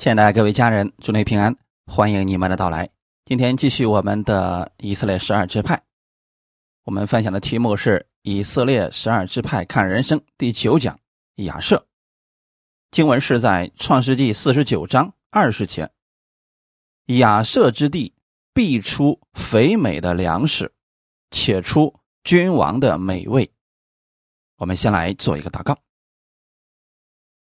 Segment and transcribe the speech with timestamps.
[0.00, 2.88] 亲爱的各位家人，祝你平安，欢迎你们的到来。
[3.26, 5.78] 今天继续我们的以色列十二支派，
[6.84, 10.98] 我们分享的题目是以色列十二支派看人生第九讲
[11.34, 11.86] 亚设。
[12.90, 15.90] 经文是在创世纪四十九章二十节：
[17.18, 18.14] 亚设之地
[18.54, 20.72] 必出肥美的粮食，
[21.30, 21.94] 且出
[22.24, 23.52] 君王的美味。
[24.56, 25.76] 我们先来做一个祷告。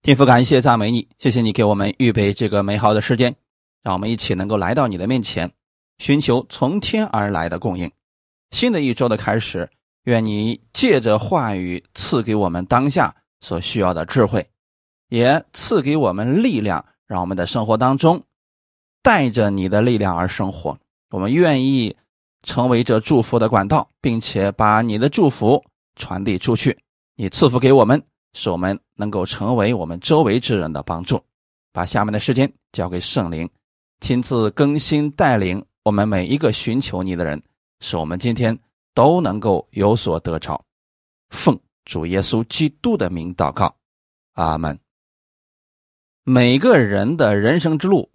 [0.07, 3.35] 天父，感谢赞美你，谢谢你给我们预备这个美好的时间，
[3.83, 5.51] 让我们一起能够来到你的面前，
[5.99, 7.91] 寻求从天而来的供应。
[8.53, 9.69] 新的一周的开始，
[10.05, 14.47] 愿你借着话语赐给我们当下所需要的智慧，
[15.09, 18.23] 也赐给我们力量，让我们的生活当中
[19.03, 20.79] 带着你的力量而生活。
[21.11, 21.97] 我们愿意
[22.45, 25.65] 成为这祝福的管道，并且把你的祝福
[25.97, 26.79] 传递出去。
[27.17, 28.01] 你赐福给我们。
[28.37, 31.19] 使我们能够成为我们周围之人的帮助，
[31.73, 33.49] 把下面的时间交给圣灵，
[34.01, 37.43] 亲自更新带领我们每一个寻求你的人，
[37.81, 38.57] 使我们今天
[38.93, 40.63] 都能够有所得着。
[41.31, 43.75] 奉主耶稣基督的名祷告，
[44.35, 44.79] 阿门。
[46.23, 48.11] 每个人的人生之路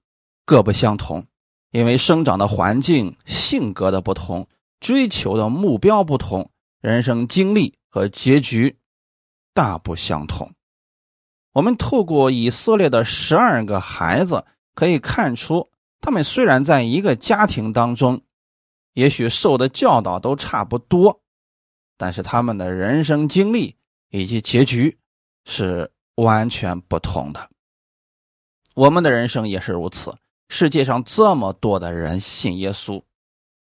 [0.45, 1.25] 各不相同，
[1.72, 4.47] 因为生长的环境、性格的不同、
[4.80, 8.77] 追求的目标不同，人生经历和结局。
[9.53, 10.53] 大不相同。
[11.53, 18.21] 我们透过以色列的十二个孩子，可以看出，他们虽然在一个家庭当中，
[18.93, 21.21] 也许受的教导都差不多，
[21.97, 23.75] 但是他们的人生经历
[24.09, 24.97] 以及结局
[25.45, 27.49] 是完全不同的。
[28.73, 30.15] 我们的人生也是如此。
[30.47, 33.02] 世界上这么多的人信耶稣，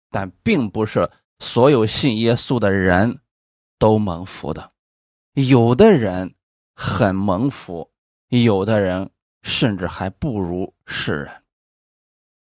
[0.09, 3.19] 但并不是所有信耶稣的人
[3.79, 4.71] 都蒙福的。
[5.37, 6.33] 有的人
[6.73, 7.91] 很蒙福，
[8.29, 9.11] 有的人
[9.43, 11.29] 甚至还不如世人。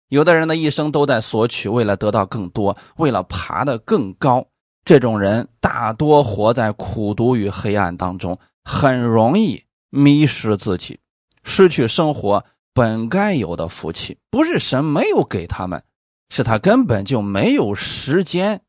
[0.08, 4.48] 有的人的一生都在索取，为了得到更多，为了爬得更高。
[4.84, 11.00] 这种人大多活在苦毒与黑暗当中，很容易迷失自己，
[11.44, 12.44] 失去生活
[12.74, 14.18] 本该有的福气。
[14.32, 15.84] 不是神没有给他们，
[16.30, 18.60] 是他根本就没有时间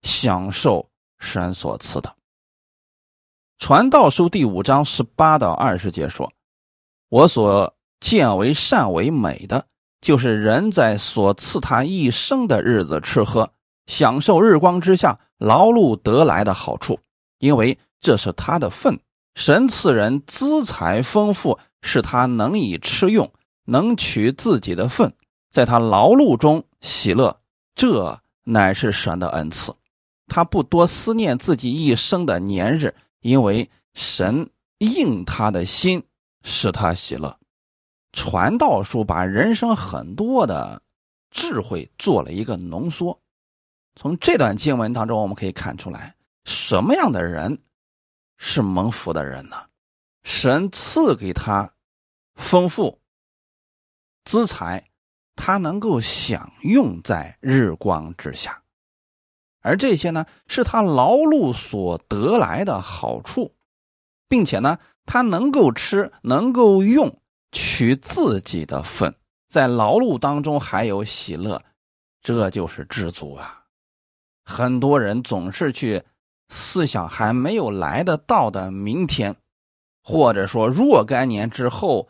[0.00, 2.14] 享受神所赐的。
[3.58, 6.32] 传道书第五章十八到二十节说
[7.10, 9.66] ：“我所见为善为美的，
[10.00, 13.50] 就是人在所赐他一生的日子吃喝，
[13.86, 17.00] 享受日光之下劳碌得来的好处，
[17.40, 18.96] 因为这是他的份。
[19.34, 23.28] 神赐人资财丰富，是他能以吃用，
[23.64, 25.12] 能取自己的份，
[25.50, 27.36] 在他劳碌中喜乐，
[27.74, 29.74] 这乃是神的恩赐。
[30.28, 34.48] 他不多思念自己一生的年日。”因为神
[34.78, 36.02] 应他的心，
[36.42, 37.38] 使他喜乐。
[38.12, 40.82] 传道书把人生很多的
[41.30, 43.20] 智慧做了一个浓缩。
[43.96, 46.14] 从这段经文当中，我们可以看出来，
[46.44, 47.60] 什么样的人
[48.36, 49.56] 是蒙福的人呢？
[50.24, 51.72] 神赐给他
[52.34, 53.00] 丰富
[54.24, 54.84] 资财，
[55.34, 58.62] 他能够享用在日光之下。
[59.60, 63.54] 而这些呢，是他劳碌所得来的好处，
[64.28, 67.20] 并且呢，他能够吃，能够用，
[67.52, 69.14] 取自己的份，
[69.48, 71.62] 在劳碌当中还有喜乐，
[72.22, 73.64] 这就是知足啊！
[74.44, 76.02] 很多人总是去
[76.48, 79.36] 思想还没有来得到的明天，
[80.02, 82.08] 或者说若干年之后，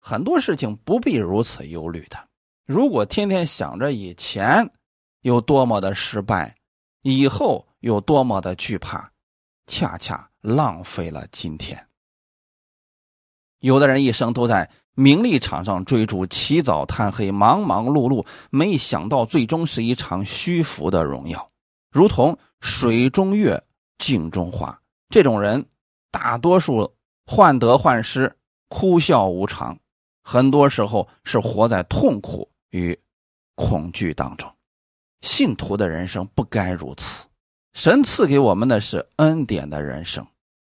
[0.00, 2.18] 很多事情不必如此忧虑的。
[2.66, 4.70] 如果天天想着以前
[5.22, 6.54] 有多么的失败，
[7.08, 9.10] 以后有多么的惧怕，
[9.66, 11.88] 恰恰浪费了今天。
[13.60, 21.50] 有的人一生都在名利场上追逐，起早贪黑，忙忙碌碌，没想到最终是一场虚浮的荣耀，
[21.90, 23.64] 如同水中月，
[23.96, 24.78] 镜中花。
[25.08, 25.64] 这种人
[26.10, 28.36] 大多数患得患失，
[28.68, 29.78] 哭笑无常，
[30.22, 33.00] 很多时候是活在痛苦与
[33.54, 34.52] 恐惧当中。
[35.20, 37.26] 信徒的人生不该如此，
[37.72, 40.26] 神赐给我们的是恩典的人生，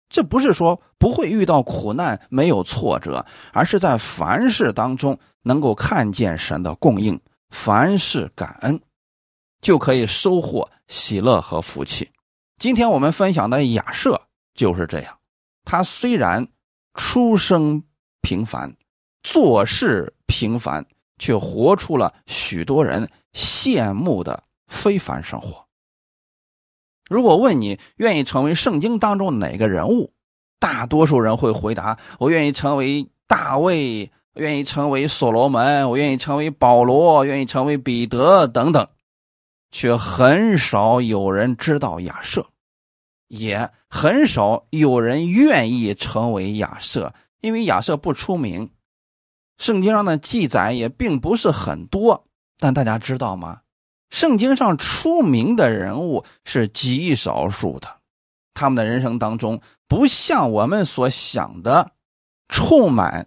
[0.08, 7.20] 这不是说不会遇到苦难、没有挫折，而是在凡事当中能够看见神的供应，
[7.50, 8.80] 凡事感恩，
[9.60, 12.10] 就可以收获喜乐和福气。
[12.58, 14.20] 今天我们分享的亚舍
[14.54, 15.18] 就是这样，
[15.64, 16.46] 他虽然
[16.94, 17.82] 出生
[18.20, 18.76] 平凡，
[19.22, 20.86] 做事平凡。
[21.16, 25.66] 却活出了许多人羡慕的非凡生活。
[27.06, 30.14] 如果问你愿意成为圣经当中哪个人物，
[30.58, 38.88] 大多数人会回答：“我愿意成为大卫、愿意成为所罗门，我愿意成为保罗，愿意成为彼得等等，
[39.70, 42.46] 却很少有人知道亚瑟，
[43.28, 48.70] 也很少有人愿意成为亚瑟，因为亚瑟不出名，
[49.58, 52.26] 圣经上的记载也并不是很多。
[52.58, 53.60] 但大家知道吗？
[54.10, 57.88] 圣经上出名的人物是极少数的，
[58.54, 61.92] 他们的人生当中不像我们所想的
[62.48, 63.26] 充满。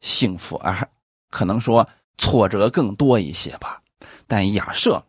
[0.00, 0.88] 幸福，而
[1.30, 1.86] 可能说
[2.16, 3.82] 挫折更多一些吧。
[4.26, 5.04] 但亚瑟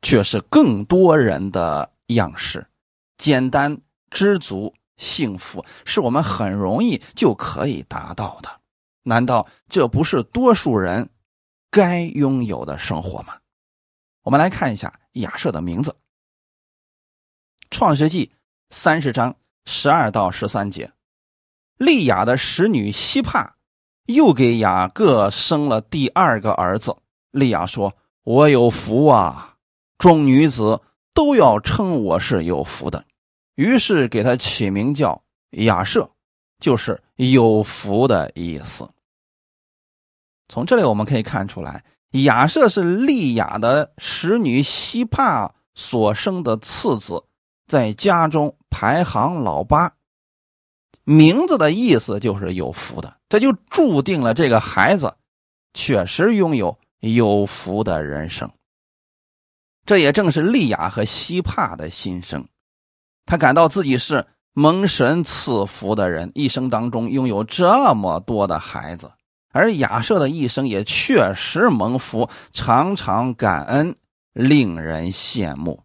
[0.00, 2.66] 却是更多人的样式，
[3.18, 3.76] 简单、
[4.10, 8.48] 知足、幸福，是我们很容易就可以达到的。
[9.02, 11.06] 难道这不是多数人
[11.70, 13.38] 该拥有的生活吗？
[14.22, 15.90] 我们来看一下亚瑟的名字，
[17.70, 18.26] 《创世纪》
[18.70, 20.92] 三十章十二到十三节，
[21.76, 23.56] 利亚的使女希帕。
[24.06, 26.96] 又给雅各生了第二个儿子。
[27.30, 27.94] 利亚说
[28.24, 29.54] ：“我有福啊！
[29.98, 30.80] 众女子
[31.14, 33.04] 都要称我是有福的。”
[33.54, 36.10] 于是给他起名叫亚瑟，
[36.58, 38.90] 就是有福的意思。
[40.50, 41.84] 从这里我们可以看出来，
[42.24, 47.22] 亚瑟是利亚的使女希帕所生的次子，
[47.68, 49.92] 在家中排行老八。
[51.04, 55.14] 名字的意思就是有福的，这就注定了这个孩子
[55.72, 58.50] 确实拥有有福的人生。
[59.86, 62.46] 这也正是利亚和希帕的心声，
[63.24, 69.10] 他感到自己是蒙神赐福的人，一生当中拥有这么多的孩子，
[69.52, 73.96] 而亚瑟的一生也确实蒙福，常常感恩，
[74.32, 75.84] 令人羡慕。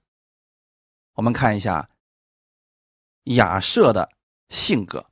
[1.14, 1.90] 我们看一下
[3.24, 4.10] 亚瑟的
[4.50, 5.08] 性格。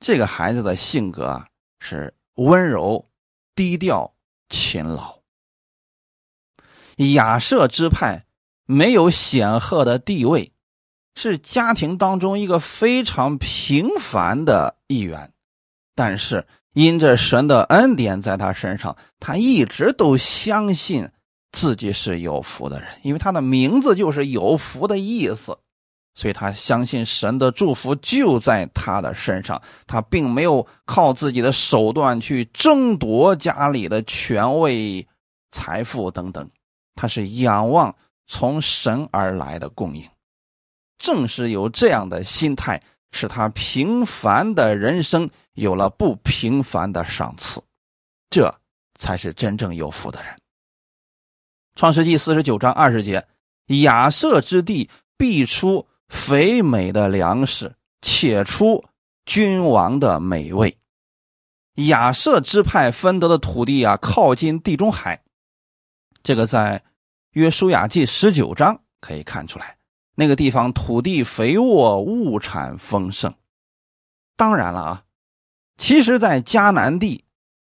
[0.00, 1.48] 这个孩子的性格啊
[1.80, 3.08] 是温柔、
[3.56, 4.14] 低调、
[4.48, 5.18] 勤劳。
[7.14, 8.26] 亚瑟之派
[8.64, 10.52] 没有显赫的地位，
[11.16, 15.32] 是家庭当中一个非常平凡的一员。
[15.96, 16.46] 但是
[16.78, 21.08] 因着神的恩典在他身上，他一直都相信
[21.50, 25.58] 自己是有福的人，因为他的名字就是有福的意思。
[26.14, 35.04] 所以他相信神的祝福就在他的身上，他并没有靠自己的手段去争夺家里的权位、
[35.50, 36.48] 财富等等，
[36.94, 37.92] 他是仰望
[38.28, 40.04] 从神而来的供应。
[40.96, 42.80] 正是有这样的心态，
[43.12, 47.62] 使他平凡的人生有了不平凡的赏赐，
[48.30, 48.54] 这
[48.98, 50.36] 才是真正有福的人。
[51.74, 53.26] 创世纪四十九章二十节：
[53.82, 55.86] 亚瑟之地必出。
[56.08, 58.82] 肥美的粮食，且出
[59.26, 60.74] 君王的美味。
[61.74, 65.22] 亚瑟支派分得的土地啊，靠近地中海。
[66.22, 66.82] 这个在
[67.32, 69.76] 约书亚记十九章可以看出来，
[70.20, 73.32] 那个地方土地肥沃，物产丰盛。
[74.36, 75.02] 当然了啊，
[75.76, 77.22] 其实，在迦南地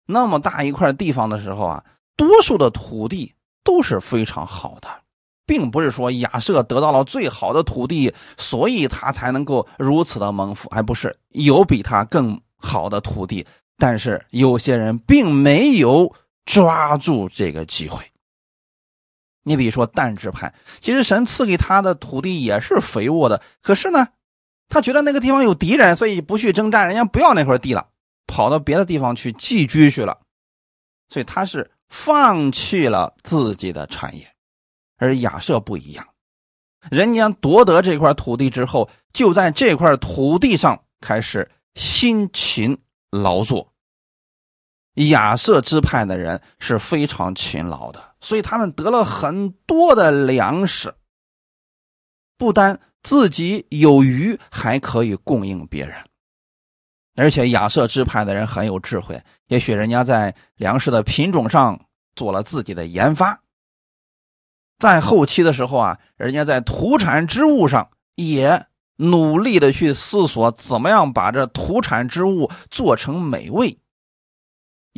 [0.07, 1.85] 那么大一块地方的时候啊，
[2.17, 3.35] 多数的土地
[3.65, 4.89] 都是非常好的。
[5.45, 13.45] 并不是说亚瑟得到了最好的土地，所以他才能够如此的蒙福，还不是有比他更好的土地。
[13.77, 16.15] 但是有些人并没有
[16.45, 18.05] 抓住这个机会。
[19.49, 24.09] 你比如说但支派，其实神赐给他的土地也是肥沃的，可是呢，
[24.69, 27.87] 他觉得那个地方有敌人，所以不去征战，人家不要那块地了，
[28.26, 30.19] 跑到别的地方去寄居去了，
[31.09, 34.29] 所以他是放弃了自己的产业。
[34.99, 36.05] 而亚瑟不一样，
[36.91, 42.76] 人家夺得这块土地之后，就在这块土地上开始辛勤
[43.11, 43.73] 劳作。
[44.97, 50.95] 亚瑟支派的人是非常勤劳的，所以他们得了很多的粮食，
[52.37, 55.97] 不单自己有余，还可以供应别人。
[57.15, 61.81] 而且亚瑟支派的人很有智慧，也许人家在粮食的品种上
[62.15, 63.41] 做了自己的研发。
[64.79, 73.79] 在后期的时候啊，人家在土产之物上也努力的去思索，怎么样把这土产之物做成美味，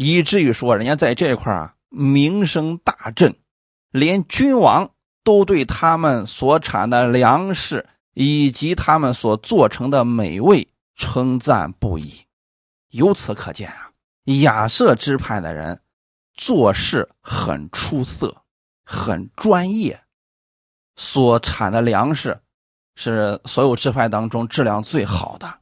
[0.00, 3.34] 以至于说人家在这块啊名声大振，
[3.90, 4.92] 连君王
[5.24, 12.26] 都对他们所产的粮食以及他们所做成的美味称赞不已。
[12.90, 13.90] 由此可见啊，
[14.42, 15.80] 亚瑟支派的人
[16.32, 18.44] 做事很出色。
[18.90, 20.00] 很专业，
[20.96, 22.40] 所产的粮食
[22.94, 25.58] 是所有支派当中质量最好的，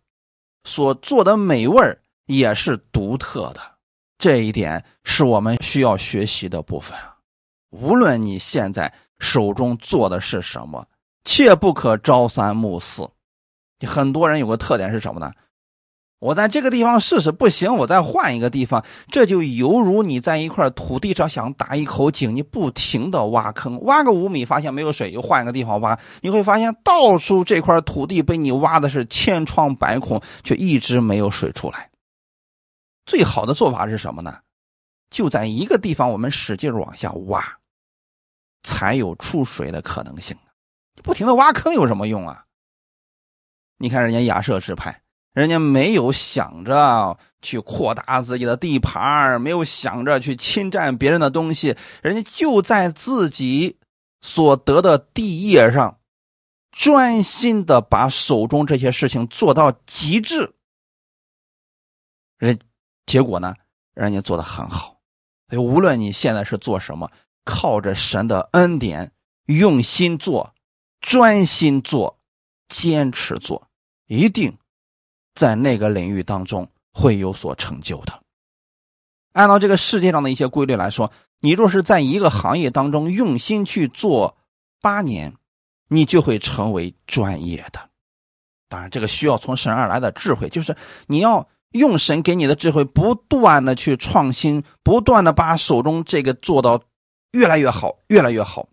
[0.63, 3.76] 所做的美味也是独特的。
[4.19, 7.17] 这一点是我们需要学习的部分啊！
[7.71, 10.87] 无论你现在手中做的是什么，
[11.25, 13.09] 切不可朝三暮四。
[13.87, 15.33] 很多人有个特点是什么呢？
[16.19, 18.83] 我在这个地方试试不行，我再换一个地方。
[19.11, 31.91] 这就犹如你在一块土地上想打一口井，你不停的挖坑，挖个五米发现没有水，又换一个地方挖，你会发现到处这块土地被你挖的是千疮百孔，却一直没有水出来。
[33.07, 34.41] 最好的做法是什么呢？
[35.09, 37.59] 就在一个地方，我们使劲往下挖，
[38.63, 40.37] 才有出水的可能性。
[41.03, 42.45] 不停的挖坑有什么用啊？
[43.79, 45.03] 你看人家亚瑟之派。
[45.33, 53.79] 人家没有想着去扩大自己的地盘没有想着去侵占别人的东西，人家就在自己
[54.23, 56.01] 所得的地业上，
[56.71, 60.55] 专心的把手中这些事情做到极致。
[62.39, 62.59] 人
[63.07, 63.55] 结果呢，
[63.95, 64.99] 人家做的很好。
[65.49, 67.11] 所以，无论你现在是做什么，
[67.45, 69.13] 靠着神的恩典，
[69.47, 70.53] 用心做，
[71.01, 72.19] 专心做，
[72.69, 73.69] 坚持做，
[74.07, 74.59] 一定。
[75.35, 78.23] 在那个领域当中会有所成就的。
[79.33, 84.39] 按照这个世界上的一些规律来说，你若是在一个行业当中用心去做
[84.81, 85.37] 八年，
[85.89, 87.91] 你就会成为专业的。
[88.69, 90.75] 当然，这个需要从神而来的智慧，就是
[91.07, 91.47] 你要
[91.77, 96.83] 用神给你的智慧，不断的去创新，不断的把手中这个做到
[97.33, 98.69] 越来越好，越来越好。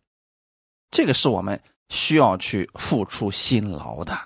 [0.91, 4.17] 这个是我们需要去付出辛劳的。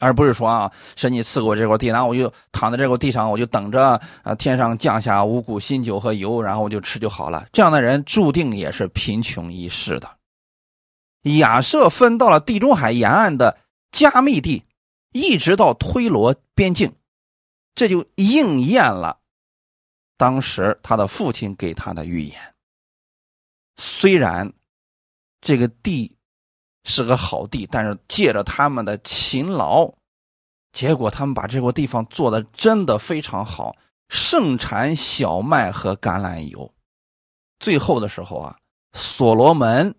[0.00, 7.48] 而不是说啊，神你赐给我这块地，然后我就躺在这块地上，我就等着啊天上降下五谷新酒和油，然后我就吃就好了。
[7.52, 10.08] 这样的人注定也是贫穷一世的。
[11.38, 13.58] 亚瑟分到了地中海沿岸的
[13.90, 14.62] 加密地，
[15.12, 16.92] 一直到推罗边境，
[17.78, 19.20] 这就应验了
[20.16, 22.54] 当时他的父亲给他的预言。
[23.76, 24.52] 虽然
[25.40, 26.14] 这个地。
[26.84, 29.92] 是个好地，但是借着他们的勤劳，
[30.72, 33.76] 结果他们把这块地方做的真的非常好，
[34.08, 36.72] 盛产小麦和橄榄油。
[37.60, 38.56] 最后的时候啊，
[38.94, 39.94] 所罗门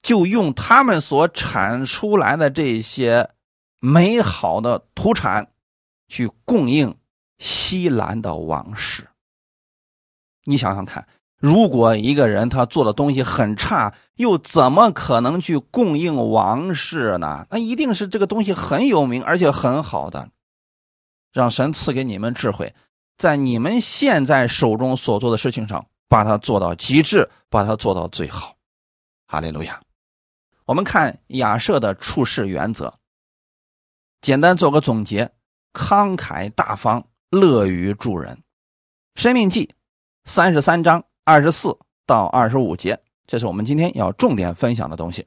[0.00, 3.28] 就用他们所产出来的这些
[3.80, 5.52] 美好的土产，
[6.08, 6.96] 去供应
[7.38, 9.08] 西兰的王室。
[10.44, 11.06] 你想想看。
[11.40, 17.46] 如果一个人他做的东西很差，又怎么可能去供应王室呢？
[17.48, 20.30] 那一定是这个东西很有名，而且很好的。
[21.32, 22.74] 让神赐给你们智慧，
[23.16, 28.56] 在你们现在手中所做的事情上，把它做到极致，把它做到最好。
[29.28, 29.80] 哈利路亚！
[30.64, 32.92] 我们看亚瑟的处事原则，
[34.20, 35.30] 简单做个总结：
[35.78, 38.42] 慷慨大方，乐于助人。
[39.14, 39.74] 生命记
[40.24, 41.04] 三十三章。
[41.24, 45.26] 二十四到二十五节，这是我们今天要重点分享的东西。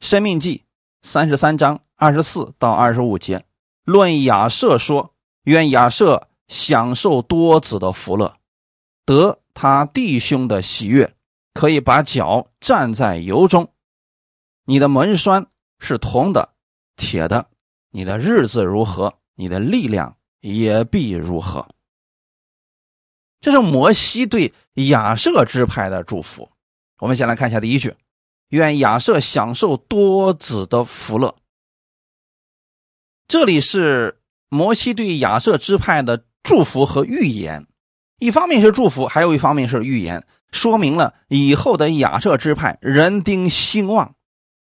[0.00, 0.62] 生命记
[1.00, 3.46] 三十三章二十四到二十五节，
[3.84, 5.14] 论亚瑟说
[5.44, 8.36] ：“愿亚瑟享受多子的福乐，
[9.06, 11.14] 得他弟兄的喜悦，
[11.54, 13.72] 可以把脚站在油中。
[14.66, 15.46] 你的门栓
[15.78, 16.50] 是铜的、
[16.94, 17.46] 铁的，
[17.88, 21.68] 你的日子如何，你的力量也必如何。”
[23.40, 26.50] 这是摩西对亚瑟支派的祝福。
[26.98, 27.94] 我们先来看一下第一句
[28.48, 31.36] ：“愿亚瑟享受多子的福乐。”
[33.28, 37.66] 这里是摩西对亚瑟支派的祝福和预言，
[38.18, 44.14] 一方面是祝福，还有一方面是预言，说明了以后的亚瑟支派人丁兴旺。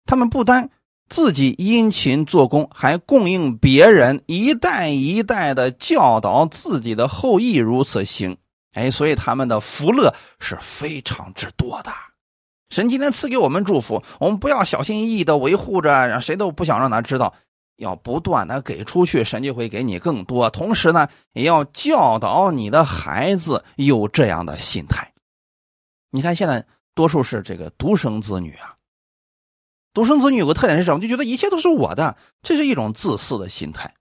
[0.05, 0.71] 他们不单
[1.11, 8.37] 自己殷勤做工，还供应别人，一代一代的教导自己的后裔如此行。
[8.73, 11.91] 哎，所以他们的福乐是非常之多的。
[12.69, 17.33] 神今天赐给我们祝福，我们不要小心翼翼的维护着，让谁都不想让他知道，
[17.75, 20.49] 要不断的给出去，神就会给你更多。
[20.49, 25.11] 同时呢，也要教导你的孩子有这样的心态。
[26.09, 26.65] 你看，现在
[26.95, 28.73] 多数是这个独生子女啊，
[29.93, 30.99] 独生子女有个特点是什么？
[30.99, 33.93] 就觉得一切都是我的，这是一种自私的心态。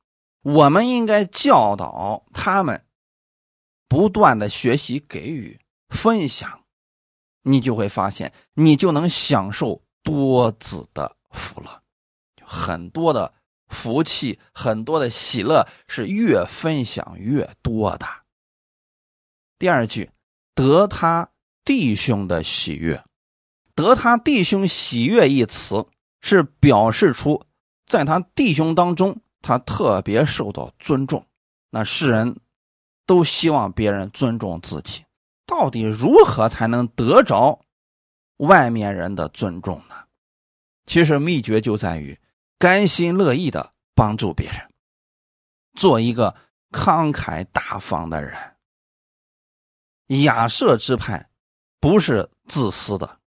[0.43, 2.85] 我们应该教导他们。
[3.89, 6.63] 不断的学习、给予、分享，
[7.43, 11.83] 你就会发现，你就能享受多子的福了，
[12.41, 13.35] 很多的
[13.67, 18.07] 福气，很多的喜乐是越分享越多的。
[19.59, 20.09] 第二句，
[20.55, 21.29] 得他
[21.65, 23.03] 弟兄的喜悦，
[23.75, 25.87] 得他弟兄喜悦一词
[26.21, 27.45] 是表示出
[27.87, 31.27] 在他弟兄当中，他特别受到尊重，
[31.71, 32.37] 那世人。
[33.07, 35.05] 都希望别人尊重自己。
[35.45, 37.61] 到底如何才能得着
[38.37, 39.97] 外面人的尊重呢？
[40.87, 42.17] 其实秘诀就在于
[42.57, 44.71] 甘心乐意的帮助别人，
[45.75, 46.37] 做一个
[46.71, 48.39] 慷慨大方的人。
[50.23, 51.29] 亚瑟之派
[51.81, 53.20] 不是自私的。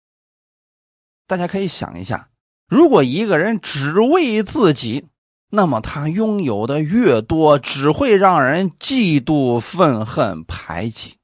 [1.31, 2.27] 大家可以想一下，
[2.67, 5.07] 如果一个人只为自己，
[5.49, 11.15] 那么他拥有的越多，只会让人嫉妒、愤恨、排挤。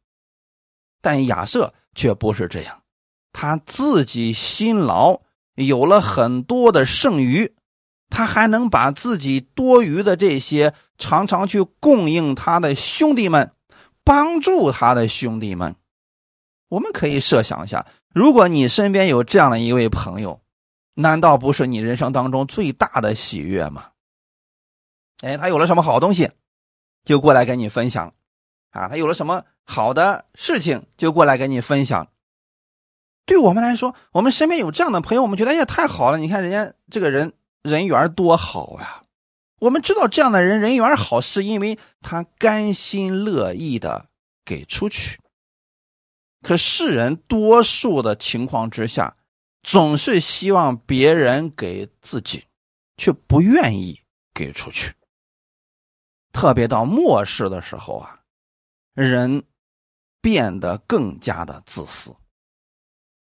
[1.02, 2.84] 但亚瑟却不是这样，
[3.34, 5.20] 他自己辛劳，
[5.56, 7.54] 有了很多的剩余，
[8.10, 13.52] 他还能把自己多余的这些常常去供应他的兄弟们，
[14.06, 15.76] 帮助他的兄弟们。
[16.70, 17.86] 我们可以设想一下，
[18.18, 20.42] 如果你身边有这样的一位朋友，
[20.96, 23.90] 难道不是你人生当中最大的喜悦吗？
[25.22, 26.32] 哎，他有了什么好东西，
[27.06, 28.12] 就过来跟你分享。
[28.72, 32.08] 啊，他有了什么好的事情，就过来跟你分享。
[33.28, 36.18] 对我们来说，我们身边有这样的朋友，我们觉得哎呀太好了！
[36.18, 39.04] 你看人家这个人人缘多好呀。
[39.60, 44.08] 我们知道这样的人人缘好，是因为他甘心乐意的
[44.44, 45.20] 给出去。
[46.42, 49.16] 可世人多数的情况之下，
[49.64, 52.46] 总是希望别人给自己，
[52.98, 54.00] 却不愿意
[54.34, 54.94] 给出去。
[56.32, 58.14] 特别到末世的时候啊。
[58.94, 59.44] 人
[60.22, 62.16] 变得更加的自私。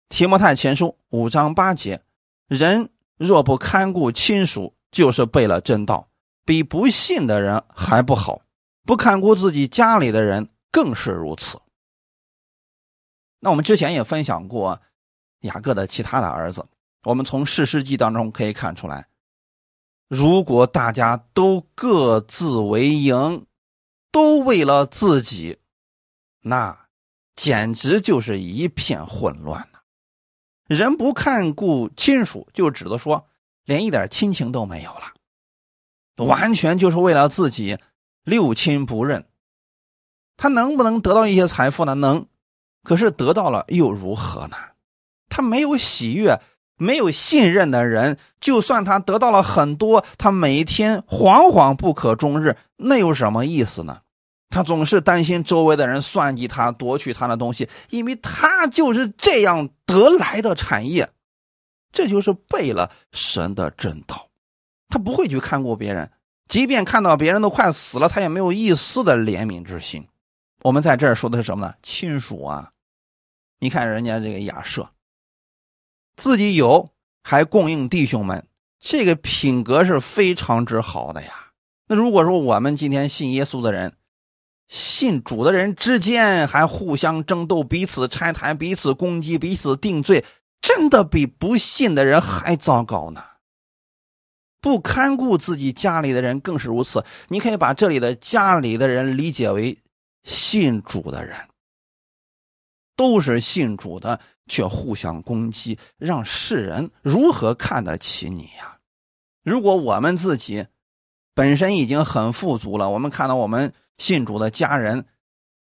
[0.08, 2.02] 提摩太前书五章八节：
[2.48, 2.88] 人
[3.18, 6.08] 若不看顾亲属，就是背了真道，
[6.46, 8.40] 比不信的人还不好；
[8.86, 11.60] 不看顾自己家里的人，更是如此。
[13.40, 14.80] 那我们之前也分享过
[15.40, 16.64] 雅各的其他的儿子，
[17.02, 19.08] 我们从史诗记当中可以看出来，
[20.08, 23.46] 如果大家都各自为营。
[24.12, 25.60] 都为了自己，
[26.40, 26.88] 那
[27.36, 29.78] 简直就是一片混乱呐！
[30.66, 33.28] 人不看顾亲属，就指的说
[33.62, 37.78] 连一点亲情都没有了，完全就是为了自己，
[38.24, 39.28] 六亲不认。
[40.36, 41.94] 他能不能得到一些财富呢？
[41.94, 42.26] 能，
[42.82, 44.56] 可是得到了又如何呢？
[45.28, 46.40] 他没有喜悦，
[46.76, 52.56] 没有信任的人，就算他得到了很多，他每天惶惶不可终日。
[52.76, 54.00] 那有什么意思呢？
[54.48, 61.08] 他总是担心周围的人算计他，夺取他的东西，因为他就是这样得来的产业。
[61.92, 64.28] 这就是背了神的正道，
[64.88, 66.10] 他不会去看过别人，
[66.48, 70.06] 即便看到别人都快死了，他也没有一丝的怜悯之心。
[70.62, 71.74] 我们在这儿说的是什么呢？
[71.82, 72.72] 亲属啊！
[73.58, 74.90] 你看人家这个亚舍，
[76.16, 76.90] 自己有
[77.22, 78.46] 还供应弟兄们，
[78.78, 81.52] 这个品格是非常之好的呀。
[81.86, 83.94] 那如果说我们今天信耶稣的人，
[84.68, 90.24] 信主的人之间还互相争斗，彼此拆台，彼此攻击，彼此定罪，
[90.60, 93.24] 真的比不信的人还糟糕呢。
[94.60, 97.04] 不看顾自己家里的人更是如此。
[97.28, 99.78] 你可以把这里的家里的人理解为
[100.22, 101.48] 信主的人，
[102.96, 108.78] 都是信主的，却互相攻击，让世人如何看得起你呀？
[109.42, 110.66] 如果我们自己
[111.32, 115.06] 本身已经很富足了，我们看到我们信主的家人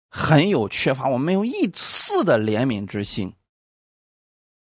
[0.08, 3.34] 很有缺乏，我们没有一丝的怜悯之心，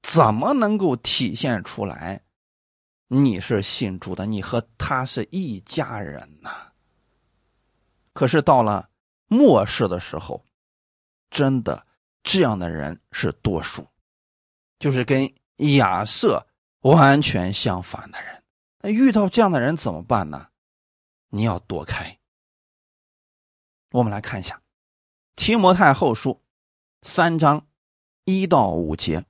[0.02, 2.22] 怎么能够体现出来？
[3.08, 6.72] 你是信主的，你和他是一家人呐。
[8.12, 8.88] 可是到了
[9.28, 10.44] 末世的时候，
[11.30, 11.86] 真的
[12.22, 13.86] 这样的人是多数，
[14.78, 15.32] 就是跟
[15.74, 16.46] 亚瑟
[16.80, 18.42] 完全相反的人。
[18.80, 20.48] 那遇到这样的人怎么办呢？
[21.30, 22.18] 你要躲开。
[23.90, 24.54] 我们来看一下
[25.34, 26.30] 《提摩太后书》
[27.02, 27.66] 三章
[28.24, 29.24] 一到五节。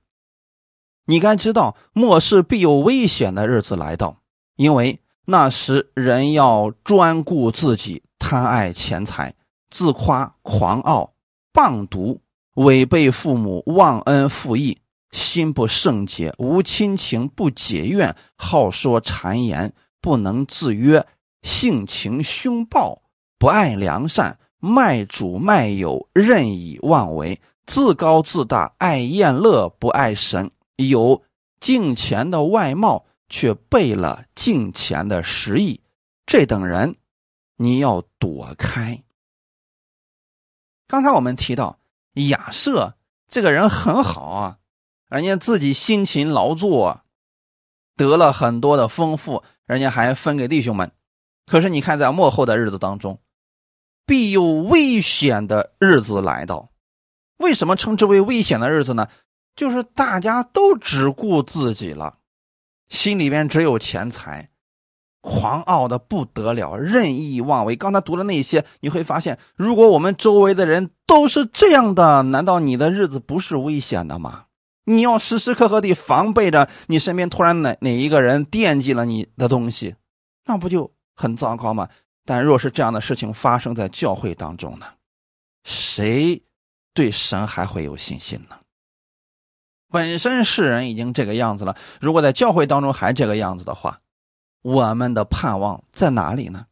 [1.05, 4.21] 你该知道，末世必有危险的日子来到，
[4.55, 9.33] 因为那时人要专顾自己，贪爱钱财，
[9.69, 11.13] 自夸狂傲，
[11.53, 12.21] 谤毒，
[12.53, 14.77] 违背父母，忘恩负义，
[15.11, 21.05] 心不圣洁，无亲情，不解怨，好说谗言，不能自约。
[21.43, 23.03] 性情凶暴，
[23.37, 31.21] 不爱良善，卖主卖友，任意妄为，自高自大，爱宴乐，不爱神，有
[31.59, 35.79] 敬钱的外貌，却背了敬钱的实意。
[36.25, 36.95] 这等人，
[37.55, 39.03] 你要躲开。
[40.87, 41.79] 刚才我们提到
[42.13, 42.95] 亚瑟
[43.27, 44.57] 这个人很好啊，
[45.09, 47.01] 人家自己辛勤劳作，
[47.95, 50.91] 得了很多的丰富，人家还分给弟兄们。
[51.45, 53.19] 可是你看，在末后的日子当中，
[54.05, 56.69] 必有危险的日子来到。
[57.37, 59.09] 为什么称之为危险的日子呢？
[59.55, 62.19] 就是大家都只顾自己了，
[62.89, 64.49] 心里边只有钱财，
[65.27, 67.75] 狂傲的不得了，任意妄为。
[67.75, 74.45] 刚才读的那些，你会发现，如果我们周围的人都是这样的，难道你的日子不是危险的吗？
[74.85, 79.95] 你要时时刻刻地防备着，你身边突然哪哪一个人惦记了你的东西，
[80.45, 81.89] 那不就很糟糕吗？
[82.25, 84.85] 但若是这样的事情发生在教会当中呢，
[85.65, 86.41] 谁
[86.93, 88.55] 对神还会有信心呢？
[89.89, 93.99] 本身世人已经这个样子了，如果在教会当中还这个样子的话，
[94.67, 96.67] 我们的盼望在哪里呢？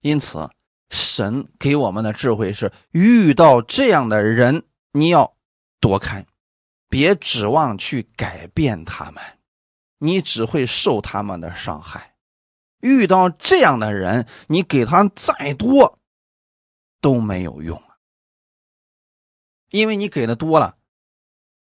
[0.00, 0.48] 因此，
[0.88, 5.36] 神给我们的智慧是：遇到这样的人，你要
[5.78, 6.24] 躲开。
[6.88, 9.22] 别指望去改变他们，
[9.98, 12.14] 你只会受他们的伤害。
[12.80, 15.98] 遇到这样的人，你给他再多
[17.02, 17.98] 都没有用啊
[19.68, 20.78] 因为你给的多了，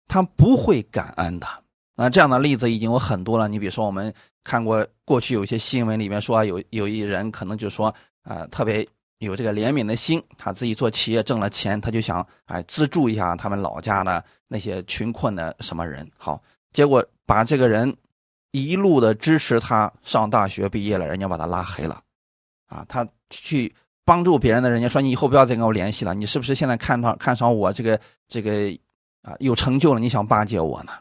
[0.07, 1.63] 他不会感恩的。
[1.96, 3.48] 啊，这样的例子已经有很多了。
[3.48, 8.87] 你比如说，我们看过过去有一些新闻里面说，有有一人可能就说，啊，特别。
[9.18, 16.07] 有这个怜悯的心，他自己做企业挣了钱，他就想哎资助一下他们老家的那些穷困的什么人。
[16.18, 17.96] 好，结果把这个人
[18.50, 22.02] 一路的支持他上大学毕业了，人家把他拉黑了。
[22.66, 28.76] 啊，他去帮助别人的人家说你以后不要再跟我联系了，你是不是现在看上看上我这个这个
[29.22, 30.92] 啊有成就了，你想巴结我呢？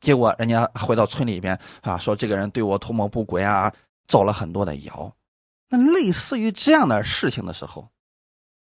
[0.00, 3.72] 结果人家回到村里边啊，说这个人对我图谋不轨啊，
[4.06, 5.12] 造了很多的谣。
[5.68, 7.88] 那类似于这样的事情的时候，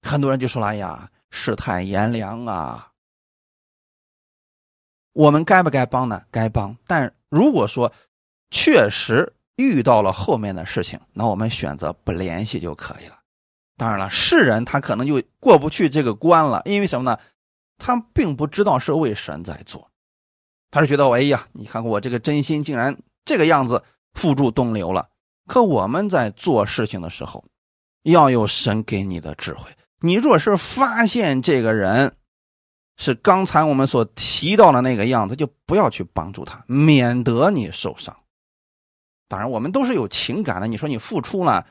[0.02, 2.92] 很多人就说了：“哎呀，世态炎凉啊，
[5.14, 6.24] 我们该不该帮呢？
[6.30, 6.78] 该帮。
[6.86, 7.92] 但如果说
[8.52, 13.20] 确实遇到了后面的事情，那我们选择不联系就可以了。
[13.76, 17.18] 当然了，世人他可能就过不去这个关了，因为什么呢？
[17.80, 19.90] 他并不知道是为神在做，
[20.74, 23.84] 他是觉得：哎呀，你看看我这个真心竟然这个样子
[24.16, 25.08] 付诸东流了。”
[25.46, 27.46] 可我们在做事情的时候，
[28.02, 29.70] 要有神给你的智慧。
[30.00, 32.16] 你若是发现这个人
[32.98, 38.18] 是刚才我们所提到的那个样子，就不要去帮助他，免得你受伤。
[39.28, 40.68] 当然，我们都是有情感的。
[40.68, 41.68] 你说你付出了，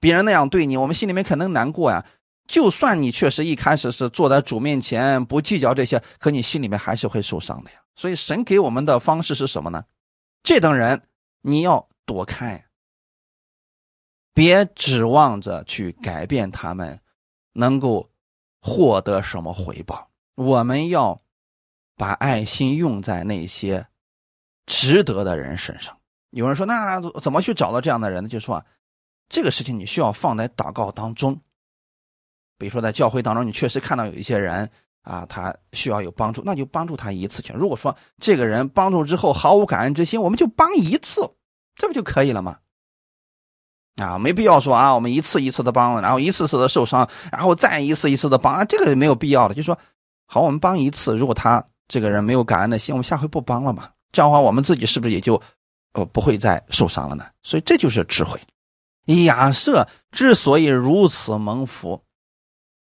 [0.00, 2.04] 别人那样对你，我们心里面可能难过呀。
[2.48, 7.76] 就算你确实一开始是坐在主面前不计较这些，可你心里面还是会受伤的呀。
[7.98, 9.84] 所以，神给我们的方式是什么呢？
[10.44, 11.08] 这等人
[11.40, 12.64] 你要躲开。
[14.32, 17.00] 别指望着去改变他们，
[17.54, 18.08] 能够
[18.60, 20.12] 获得什么回报。
[20.36, 21.20] 我们要
[21.96, 23.88] 把爱心用在那些
[24.64, 25.98] 值得的人身上。
[26.30, 28.64] 有人说：“那怎么去找到这样的人呢？”就说
[29.28, 31.42] 这个事情你需要放在祷告当中。
[32.58, 34.70] 比如说在教会当中，你确实看到有一些人
[35.02, 37.42] 啊，他需要有帮助，那就帮助他一次。
[37.42, 41.30] 去如果说这个人帮助之后毫无感恩之心，我们就帮一次，
[41.76, 42.58] 这不就可以了吗？
[43.96, 49.54] 啊，没必要说啊，我们一次一次的帮，然后一次次的受伤，然后再一次一次的帮，啊，这个没有必要的。
[49.54, 49.76] 就说
[50.26, 53.90] 好，我们帮一次，如果他这个人没有感恩的心，我们下回不帮了嘛。
[54.12, 55.40] 这样的话，我们自己是不是也就
[55.94, 57.24] 呃不会再受伤了呢？
[57.42, 58.38] 所以这就是智慧。
[59.24, 62.00] 亚瑟之所以如此蒙福，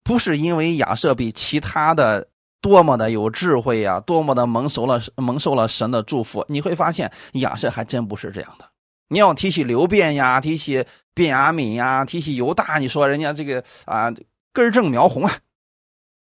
[0.09, 2.27] 不是因为亚瑟比其他的
[2.63, 6.43] 多么的有智慧呀，多么的蒙受了蒙受了神的祝福。
[6.49, 8.67] 你会发现，亚瑟还真不是这样的。
[9.09, 10.83] 你要提起刘辩呀，提起
[11.15, 14.11] 卞雅敏呀，提起犹大，你说人家这个啊
[14.55, 15.41] 根正苗红啊，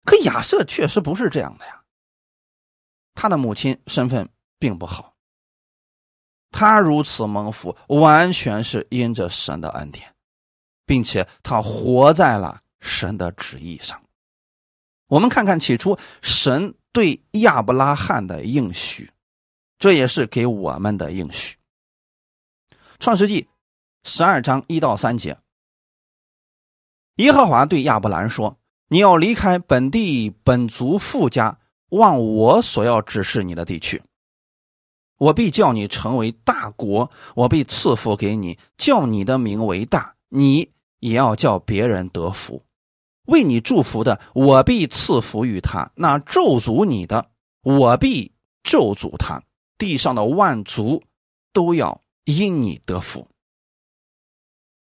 [0.03, 1.81] 可亚瑟确实不是这样的呀。
[3.15, 4.27] 他的母亲身份
[4.59, 5.13] 并不好，
[6.51, 10.13] 他如此蒙福，完全是因着神的恩典，
[10.85, 14.01] 并且他活在了神的旨意上。
[15.07, 19.11] 我们看看起初神对亚伯拉罕的应许，
[19.79, 21.55] 这也是给我们的应许。
[22.99, 23.47] 创世纪
[24.03, 25.37] 十二章一到三节，
[27.15, 28.57] 耶和华对亚伯兰说
[28.89, 34.01] ：“你要离开本地本族富家，往我所要指示你的地区。
[35.17, 42.63] 我必叫你成为大国，我必赐福给你，叫你的名为大，你也要叫别人得福。
[43.31, 47.31] 为你祝福的，我必赐福于他；那咒诅你的，
[47.63, 49.41] 我必咒诅他。
[49.79, 51.01] 地上的万族
[51.51, 53.27] 都要。”因你得福，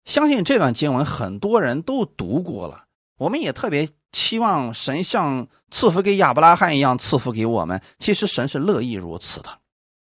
[0.05, 2.85] 相信这段经文很多人都读过了。
[3.17, 7.81] 我们也特别期望神像赐福给亚伯拉罕一样赐福给我们。
[7.99, 9.59] 其实神是乐意如此的。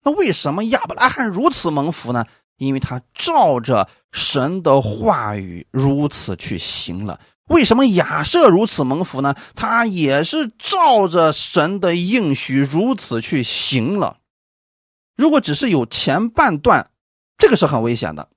[0.04, 2.24] 那为什么亚伯拉罕如此蒙福呢？
[2.58, 7.18] 因为他照着神的话语如此去行了。
[7.50, 9.34] 为什么亚瑟如此蒙福呢？
[9.56, 14.18] 他也是照着神的应许如此去行了。
[15.16, 16.90] 如果只是有前半段，
[17.36, 18.28] 这个是很危险的。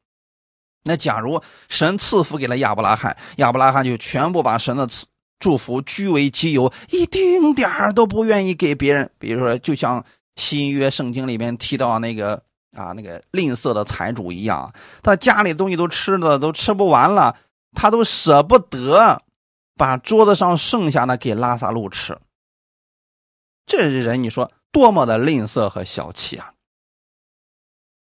[0.84, 5.06] 那假如神赐福给了亚伯拉罕，亚伯拉罕就全部把神的赐
[5.39, 9.12] 祝福据为己有，一丁点儿都不愿意给别人。
[9.19, 10.04] 比如说，就像
[10.38, 12.41] 新约圣经里面提到那个
[12.76, 14.73] 啊，那个吝啬的财主一样，
[15.04, 17.38] 他家里东西都吃的都吃不完了。
[17.74, 19.24] 他都舍不得
[19.76, 22.20] 把桌子上剩下的给拉萨路吃，
[23.66, 26.54] 这人你说多么的吝啬和小气啊！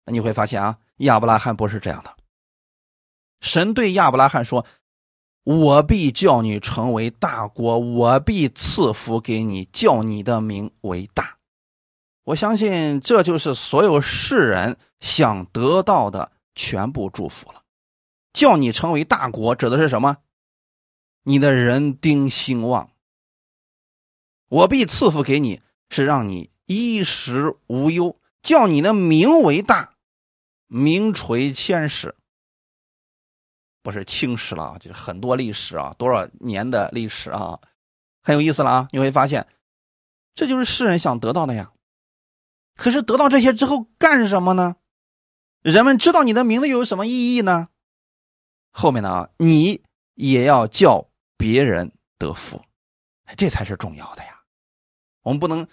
[0.05, 2.15] 那你会发现啊，亚伯拉罕不是这样的。
[3.41, 4.65] 神对亚伯拉罕说
[5.43, 11.37] ：“我必叫你成为大国，我必赐福给你，叫你的名为大。”
[12.25, 17.63] 我相信这就是所有世人想得到的全部祝福了。
[18.33, 20.17] 叫你成为大国，指的是什么？
[21.23, 22.91] 你的人丁兴旺，
[24.47, 29.93] 我必赐福给你，是让你衣食无忧，叫你的名为大，
[30.67, 32.15] 名垂千史。
[33.81, 37.59] 不是青史了，就是很多历史啊，多少年的历史啊，
[38.21, 38.87] 很有意思了啊！
[38.91, 39.47] 你会发现，
[40.35, 41.71] 这就是世人想得到的呀。
[42.75, 44.75] 可是得到这些之后干什么呢？
[45.61, 47.69] 人们知道你的名字又有什么意义呢？
[48.79, 49.27] 后面呢？
[49.37, 49.81] 你
[50.13, 51.03] 也要叫
[51.35, 52.61] 别人得福，
[53.35, 54.39] 这才是重要的呀。
[55.23, 55.67] 我们不能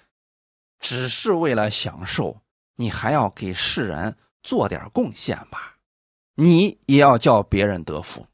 [0.80, 2.40] 只是为了享受，
[2.76, 5.76] 你还要给世人做点贡献吧。
[6.34, 8.26] 你也要叫别人得福，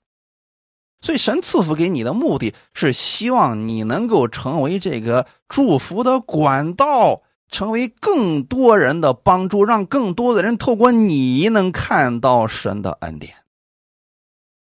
[1.00, 13.34] 所以神赐福给你的目的是希望你能够成为这个祝福的管道，成为更多人的帮助，让更多的人透过你能看到神的恩典。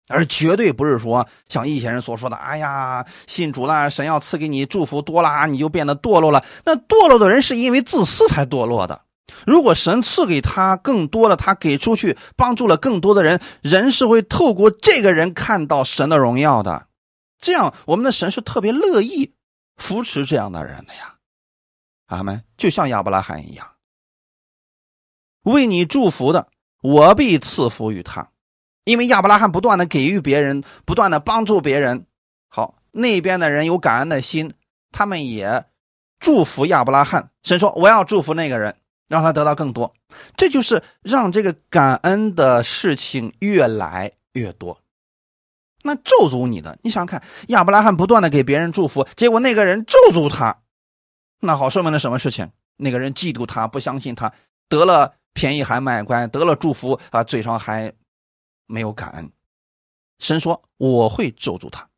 [0.10, 9.04] 而绝对不是说像一些人所说的：“哎呀，信主了，神要赐给你祝福多了，你就变得堕落了。”那堕落的人是因为自私才堕落的。
[9.46, 16.88] 如果神赐给他更多的，他给出去帮助了更多的人，人是会透过这个人看到神的荣耀的。
[17.40, 19.34] 这样，我们的神是特别乐意
[19.78, 21.16] 扶持这样的人的呀。
[22.08, 22.44] 阿门。
[22.58, 23.66] 就像亚伯拉罕一样，
[25.44, 26.50] 为你祝福的，
[26.82, 28.28] 我必赐福于他。
[28.90, 32.08] 因为亚伯拉罕不断的给予别人，不断的帮助别人，
[32.48, 34.52] 好，那边的人有感恩的心，
[34.92, 35.64] 他们也
[36.20, 37.30] 祝福亚伯拉罕。
[37.44, 38.76] 神说：“我要祝福那个人，
[39.08, 39.94] 让他得到更多。”
[40.36, 44.82] 这就是让这个感恩的事情越来越多。
[45.84, 50.58] 那咒诅你的，你想看，亚伯拉罕不断的给别人祝福，结果那个人咒诅他，
[51.42, 52.50] 那好，说明了什么事情？
[52.78, 54.34] 那个人嫉妒他，不相信他，
[54.68, 57.94] 得了便宜还卖乖，得了祝福啊，嘴上还。
[58.70, 59.32] 没有感恩，
[60.20, 61.90] 神说我会咒住他。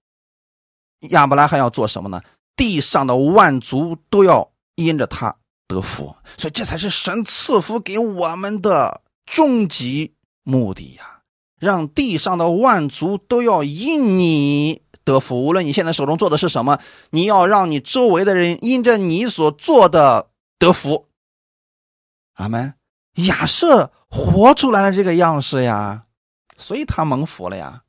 [1.09, 2.21] 亚伯拉罕要做什么呢？
[2.55, 5.35] 地上的万族都要因着他
[5.67, 11.21] 得福，所以这才是神赐福给我们的终极目的呀！
[11.59, 16.79] 让地上的万族都要因你得福，无论你现在手中做的是什么，
[17.09, 21.09] 你要让你周围的人因着你所做的得福。
[22.35, 22.75] 阿门。
[23.15, 26.05] 亚瑟活出来了这个样式呀。
[26.61, 27.81] 所以他蒙福了呀，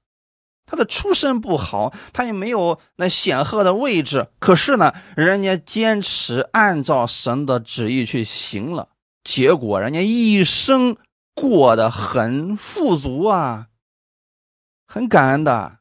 [0.65, 8.89] 他的出身不好，他也没有那显赫的位置，可是呢，人家坚持按照神的旨意去行了，
[9.23, 10.97] 结果人家一生
[11.35, 13.69] 过得很富足啊，
[14.87, 15.79] 很感恩的。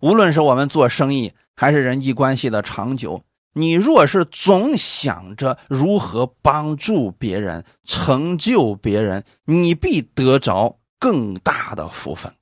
[0.00, 3.22] 无论是我们做生意还是人际关系的长久，
[3.54, 10.78] 你若是总想着如何帮助别人、成就别人，你必得着。
[11.04, 12.34] 更大的福分。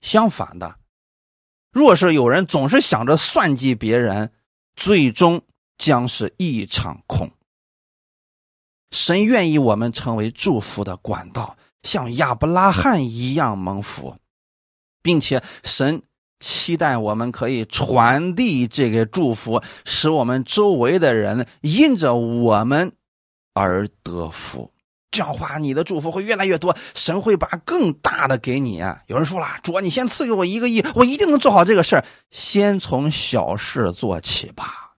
[0.00, 0.80] 相反的，
[1.70, 4.32] 若是有人总是想着算计别人，
[4.74, 5.40] 最终
[5.78, 7.30] 将是一场空。
[8.90, 14.16] 神愿意我们成为祝福的管道，像亚伯拉罕一样蒙福，
[15.00, 16.02] 并且神
[16.40, 22.92] 期待我们可以传递这个祝福，使我们周围的人因着我们
[23.54, 24.72] 而得福。
[25.10, 28.82] 这样话，你的祝福会越来越多，神会把更大的给你。
[29.06, 32.04] 有人说了，主，你先赐给我一个亿，我一定能做好这个事儿。
[32.30, 34.92] 先从小事做起吧。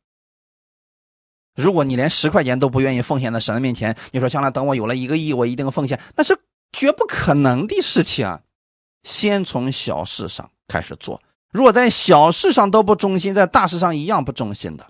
[1.55, 6.37] 如果你连十块钱都不愿意奉献在神的面前，你说将来等我有了一个亿，我一定奉献，那是
[6.73, 8.41] 绝不可能的事情啊。
[9.03, 11.21] 先从小事上开始做，
[11.53, 14.89] 如果在小事上都不忠心，在大事上一样不忠心的。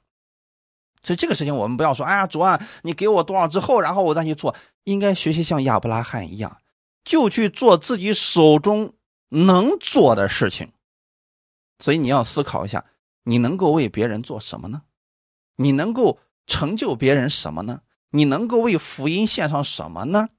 [1.03, 4.55] 所以这个事情我们不要说，哎呀，主啊，你给我多少之后，然后我再去做。
[4.85, 6.63] 应该学习像亚伯拉罕一样，
[7.05, 8.95] 就去做自己手中
[9.29, 10.73] 能做的事情。
[11.79, 12.87] 所以你要思考一下，
[13.25, 14.83] 你能够为别人做什么呢？
[15.57, 17.83] 你能够成就别人什么呢？
[18.11, 20.31] 你能够为福音献上什么呢？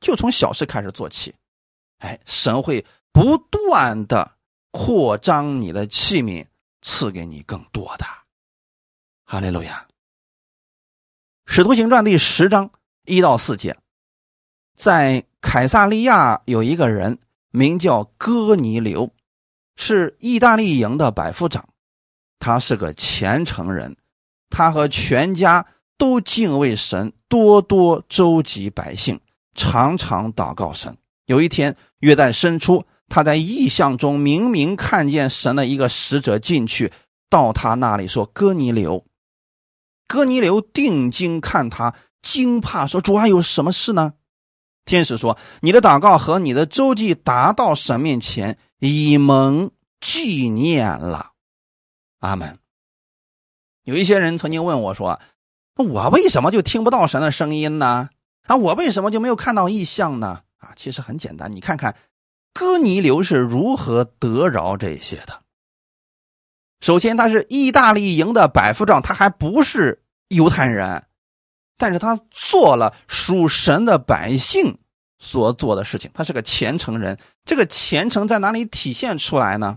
[0.00, 1.34] 就从小事开始做起，
[1.98, 4.32] 哎，神会不断的
[4.70, 6.46] 扩张你的器皿，
[6.80, 8.06] 赐给你更多的。
[9.30, 9.86] 哈利路亚。
[11.44, 12.70] 使徒行传第十章
[13.04, 13.76] 一到四节，
[14.74, 17.18] 在凯撒利亚有一个人
[17.50, 19.12] 名叫哥尼流，
[19.76, 21.68] 是意大利营的百夫长，
[22.38, 23.94] 他是个虔诚人，
[24.48, 25.66] 他和全家
[25.98, 29.20] 都敬畏神，多多周济百姓。
[29.54, 30.96] 常常祷告神。
[31.26, 36.90] 有一天，约旦深处，他在异象中明明看见神的一个使者进去，
[37.28, 39.04] 到他那里说：“哥尼流。”
[40.08, 44.14] 哥尼流定睛看他，惊怕说：“主啊，有什么事呢？”
[44.86, 51.32] 天使说：“你的祷告和你的周记达到神面前，以蒙纪念了。”
[52.20, 52.58] 阿门。
[53.84, 55.20] 有一些人曾经问我说
[55.76, 58.08] ：“那我为什么就听不到神的声音呢？”
[58.48, 60.40] 啊，我为什么就没有看到异象呢？
[60.56, 61.94] 啊，其实很简单，你看看
[62.54, 65.42] 哥尼流是如何得饶这些的。
[66.80, 71.04] 首先，他是意大利营的百夫长，他还不是犹太人，
[71.76, 74.78] 但是他做了属神的百姓
[75.18, 77.18] 所做的事情，他是个虔诚人。
[77.44, 79.76] 这个虔诚在哪里体现出来呢？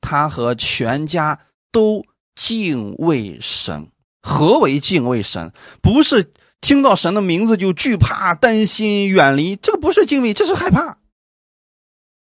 [0.00, 3.90] 他和全家都敬畏神。
[4.22, 5.52] 何为敬畏神？
[5.82, 6.32] 不是。
[6.62, 10.98] 听到神的名字就惧怕、担心、远离，这个不是敬畏，这是害怕。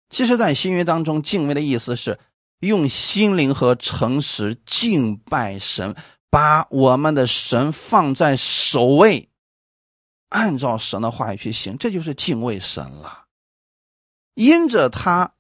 [0.09, 2.19] 其实，在新约当中，敬畏的意思是
[2.67, 5.95] 用心灵和诚实敬拜神，
[6.31, 9.29] 把我们的神放在首位，
[10.31, 13.27] 按照神的话语去行，这就是敬畏神了。
[14.35, 15.35] 因着他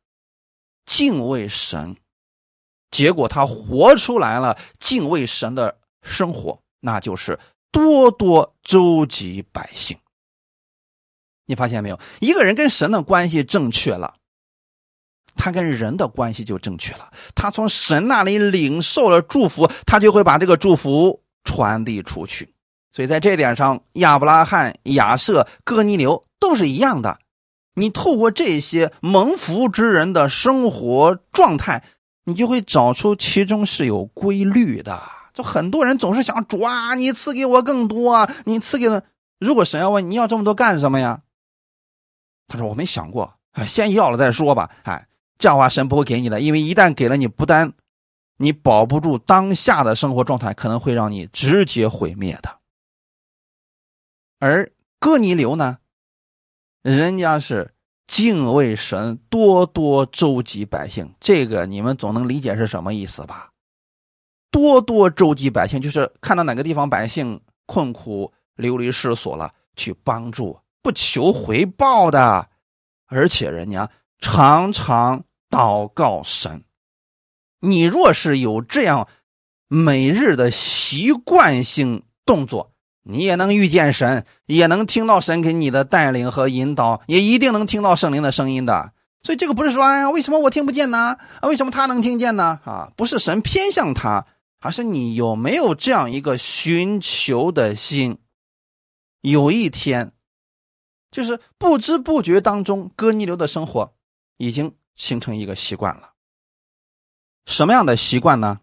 [0.86, 1.96] 敬畏神，
[2.90, 7.38] 结果他活出来了敬畏神的生活，那就是。
[7.74, 9.98] 多多周济百姓，
[11.44, 11.98] 你发现没有？
[12.20, 14.14] 一个人跟神的关系正确了，
[15.36, 17.10] 他跟人的关系就正确了。
[17.34, 22.54] 他从神那里领受了祝福，他就会把这个祝福传递出去。
[22.92, 27.18] 所以在这点上，亚伯拉罕、亚瑟、哥尼流都是一样的。
[27.74, 31.82] 你透过这些蒙福之人的生活状态，
[32.24, 35.02] 你就会找出其中是有规律的。
[35.32, 38.30] 就很多人总是想抓，你赐给我更多！
[38.44, 39.02] 你赐给了，
[39.40, 41.22] 如果神要问你要这么多干什么呀？
[42.46, 44.70] 他说我没想过，哎，先要了再说吧。
[44.84, 47.72] 哎，这样的话神不会给你的，因为一旦给了你，不单
[48.36, 52.58] 你保不住当下的生活状态，可能会让你直接毁灭的。
[54.38, 55.78] 而哥尼流呢，
[56.82, 57.74] 人家是
[58.06, 63.50] 敬畏神，多多周济百姓，这个你们总能理解是什么意思吧？
[64.50, 72.48] 多多周济百姓，就是看到哪个地方百姓困苦流离失所了，去帮助，不求回报的，
[73.06, 73.90] 而且人家
[74.24, 76.64] 常常祷告神。
[77.60, 79.06] 你若是有这样
[79.68, 88.94] 每日的习惯性动作，你也能遇见神，也能听到神给你的带领和引导，也一定能听到圣灵的声音的。
[89.22, 91.18] 所以这个不是说，哎呀，为什么我听不见呢？
[91.42, 92.60] 啊，为什么他能听见呢？
[92.64, 94.24] 啊，不是神偏向他。
[94.60, 98.16] 而是你有没有这样一个寻求的心？
[99.20, 100.12] 有一天，
[101.10, 103.92] 就是不知不觉当中，哥尼流的生活
[104.36, 106.10] 已经形成一个习惯了。
[107.46, 108.60] 什么样的习惯呢？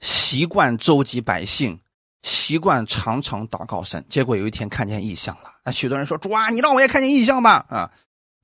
[0.00, 1.80] 习惯周济百姓，
[2.22, 4.04] 习惯常常祷告神。
[4.08, 5.52] 结果有一天看见异象了。
[5.64, 7.90] 那许多人说：“主啊，你让我也看见异象吧！”啊，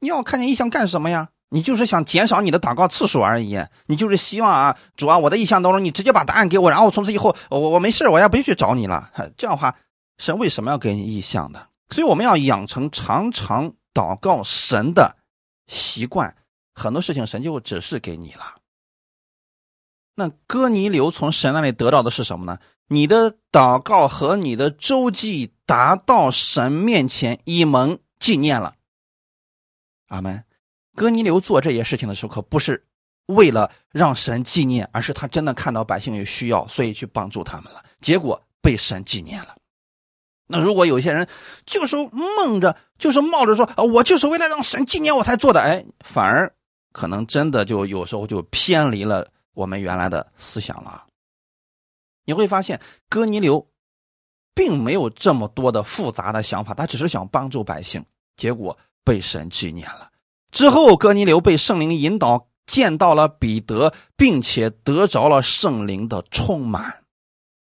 [0.01, 1.29] 你要看见异象干什么呀？
[1.49, 9.11] 你就是想减少你的祷告次数而已，你就是希望啊，主啊，我的意向当中，你直接把答案给我，然后从此以后，我我没事，我也不去找你了。
[9.37, 9.75] 这样的话，
[10.19, 11.69] 神为什么要给你意向的？
[11.91, 15.17] 所以我们要养成常常祷告神的
[15.67, 16.37] 习惯，
[16.75, 18.57] 很多事情神就指示给你了。
[20.15, 22.59] 那哥尼流从神那里得到的是什么呢？
[22.89, 28.77] 你的祷告和你的周记达到神面前，以蒙纪念了。
[30.07, 30.45] 阿门。
[30.95, 32.87] 哥尼流做这些事情的时候，可不是
[33.27, 37.85] 为了让神纪念，而是他真的看到百姓有需要，所以去帮助他们了。
[38.01, 39.55] 结果被神纪念了。
[40.47, 41.27] 那如果有些人
[41.65, 46.53] 就是梦着，就是冒着说啊，我就是为了让神纪念我才做的，哎，反而
[46.93, 51.05] 可能真的就有时候就偏离了我们原来的思想了。
[52.25, 53.67] 你会发现，哥尼流
[54.55, 58.05] 并没有这么多的复杂的想法，他只是想帮助百姓，
[58.37, 60.11] 结果被神纪念了。
[60.51, 67.03] 之后，哥尼流被圣灵引导，见到了彼得，并且得着了圣灵的充满。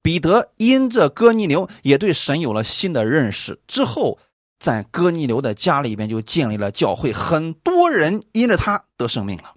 [0.02, 3.60] 彼得因着哥尼流，也对神有了新的认识。
[3.68, 4.18] 之后，
[4.60, 9.56] 在哥尼流的家里边就建立了教会，很多人因着他得生命了。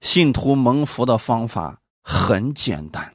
[0.00, 3.14] 信徒蒙福的方法很简单。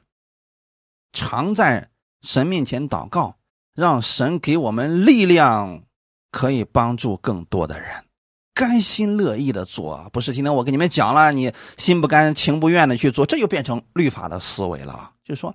[1.12, 1.90] 常在
[2.22, 3.36] 神面前祷告，
[3.74, 5.82] 让神给我们力量，
[6.30, 8.06] 可以帮助更多的人，
[8.54, 15.12] 甘心乐意的做，不是今天我跟你们讲了，你心不甘情不愿的去做，这就变成律法的思维了。
[15.24, 15.54] 就是说，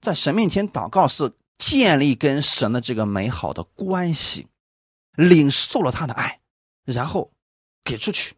[0.00, 4.46] 在神面前祷告是建立跟神的这个美好的关系，
[5.16, 6.40] 领受了他的爱，
[6.84, 7.32] 然后
[7.82, 8.34] 给出去，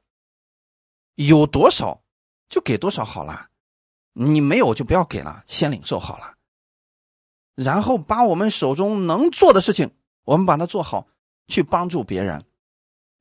[1.14, 2.02] 有多少
[2.48, 3.50] 就给多少好了，
[4.12, 6.34] 你没有就不要给了，先领受好了。
[7.54, 9.90] 然后把我们手中能做的事情，
[10.24, 11.06] 我们把它做好，
[11.48, 12.44] 去帮助别人，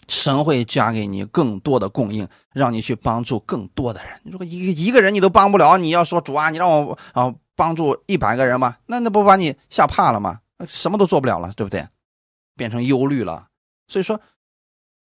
[0.08, 4.22] 神会加给你更多的供应，让你去帮助更多的人。
[4.26, 8.80] 如果一一个人你都帮不了，你要说主啊，你让我啊帮助一百个人吧？
[8.86, 10.42] 那那不把你吓怕了吗？
[10.68, 11.88] 什么都做不了了，对不对？
[12.56, 13.48] 变成忧虑了。
[13.88, 14.22] 所以说，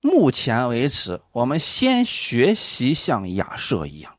[0.00, 4.16] 目前为止，我们先学习像亚瑟一样，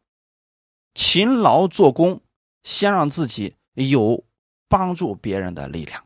[0.93, 2.21] 勤劳做工，
[2.63, 4.23] 先让自己有。
[4.71, 6.05] 帮助别人的力量。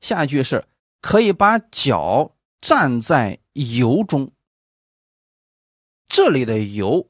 [0.00, 0.64] 下一句是
[1.00, 4.32] 可以把脚站在油中。
[6.08, 7.08] 这里的油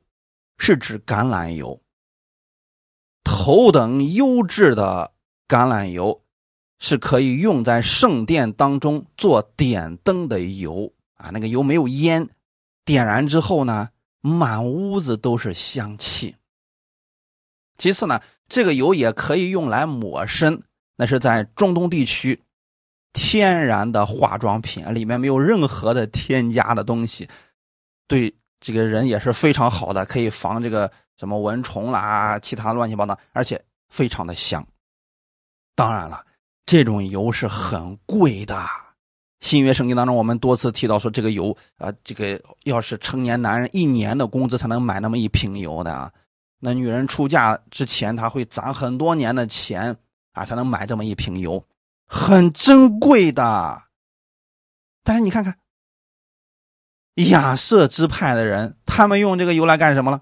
[0.58, 1.80] 是指橄榄油，
[3.24, 5.12] 头等优质的
[5.48, 6.22] 橄榄油
[6.78, 11.30] 是可以用在圣殿当中做点灯的油啊。
[11.30, 12.28] 那个油没有烟，
[12.84, 13.90] 点燃之后呢，
[14.20, 16.36] 满屋子都是香气。
[17.76, 18.20] 其次呢。
[18.52, 20.64] 这个油也可以用来抹身，
[20.96, 22.42] 那是在中东地区，
[23.12, 27.28] 天然的化妆品，里面没有任何的添加的东西，
[28.06, 34.66] 对这个人也是非常好的，可以防这个什么蚊虫啦，其他乱七八糟，而且非常的香。
[35.74, 36.24] 当然了，
[36.66, 38.62] 这种油是很贵的。
[39.40, 46.12] 新约圣经当中，我们多次提到说，这个油啊，这个要是成年男人一年的工资才能买那么一瓶油的啊。
[46.58, 49.96] 那女人出嫁之前，她会攒很多年的钱
[50.32, 51.64] 啊，才能买这么一瓶油，
[52.12, 53.82] 很珍贵的。
[55.04, 55.58] 但是你看看，
[57.30, 60.20] 亚瑟支派的人，他们用这个油来干什么了？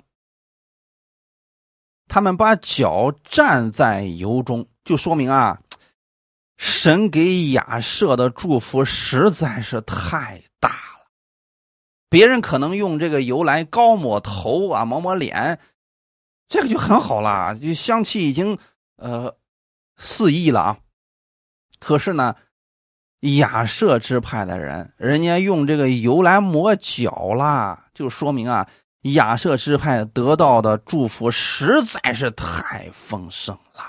[2.07, 5.63] 他们把脚站在油中，就说明啊，
[6.59, 11.11] 神给亚瑟的祝福实在是太大了。
[12.11, 15.59] 别人可能用这个油来高抹头啊，抹抹脸。
[16.49, 18.59] 这个就很好了，就香气已经
[18.97, 19.37] 呃
[19.97, 20.79] 四溢了啊。
[21.79, 22.35] 可是呢，
[23.21, 28.69] 亚舍支派的人，人家用这个油来抹脚啦，就说明啊，
[29.03, 33.83] 亚舍支派得到的祝福实在是太丰盛了。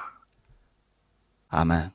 [1.48, 1.92] 阿门。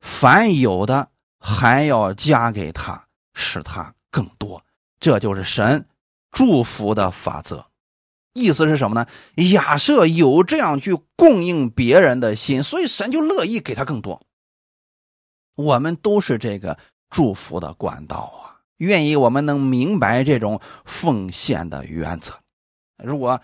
[0.00, 1.08] 凡有的
[1.38, 4.64] 还要加给他，使他更多，
[4.98, 5.86] 这就是神
[6.32, 7.64] 祝福的法则。
[8.32, 9.06] 意思是什么呢？
[9.52, 14.26] 亚舍有这样去供应别人的心，所以神就乐意给他更多。
[15.54, 16.78] 我们都是这个
[17.10, 18.60] 祝福的管道啊！
[18.78, 22.34] 愿意我们能明白这种奉献的原则。
[23.02, 23.40] 如果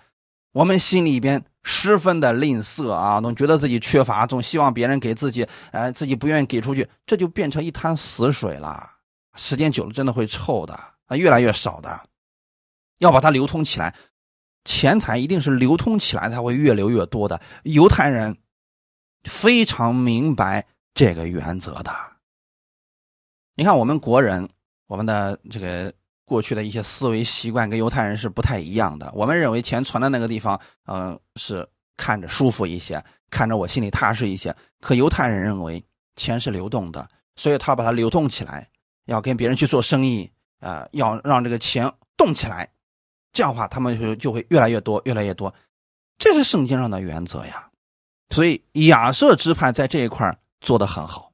[0.53, 8.91] 我们心里边十分的吝啬啊，总觉得自己缺乏，总希望别人给自己，哎，自己不愿意给出去，这就变成一滩死水了。
[9.37, 10.75] 时间久了，真的会臭的
[11.07, 12.01] 啊，越来越少的，
[12.99, 13.95] 要把它流通起来。
[14.65, 17.41] 钱财一定是流通起来才会越流越多的。
[17.63, 18.37] 犹太人
[19.25, 21.93] 非常明白这个原则的。
[23.55, 24.49] 你看，我们国人，
[24.87, 25.93] 我们的这个
[26.25, 29.11] 过去的一些思维习惯跟犹太人是不太一样的。
[29.15, 34.55] 我们认为钱存在那个地方，嗯，是看着舒服一些，看着我心里踏实一些。
[34.81, 35.85] 可犹太人认为
[36.15, 38.69] 钱是流动的，所以他把它流动起来，
[39.07, 40.31] 要跟别人去做生意，
[40.61, 42.71] 呃，要让这个钱动起来。
[43.33, 45.53] 这样的话，他们就就会越来越多，越来越多，
[46.17, 47.69] 这是圣经上的原则呀。
[48.31, 51.33] 所以亚瑟支派在这一块做的很好，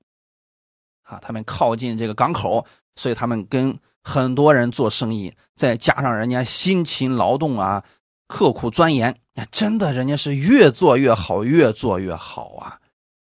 [1.02, 2.64] 啊，他们靠近这个港口，
[2.96, 7.84] 所以他们跟很多人做生意，再加上人家辛勤劳动啊，
[8.28, 12.80] 刻苦钻研，啊真的人家是越做越好，越做越好啊。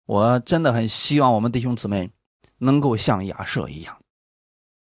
[0.06, 2.10] 我真的很希望我们弟兄姊妹
[2.58, 3.98] 能够像亚瑟一样，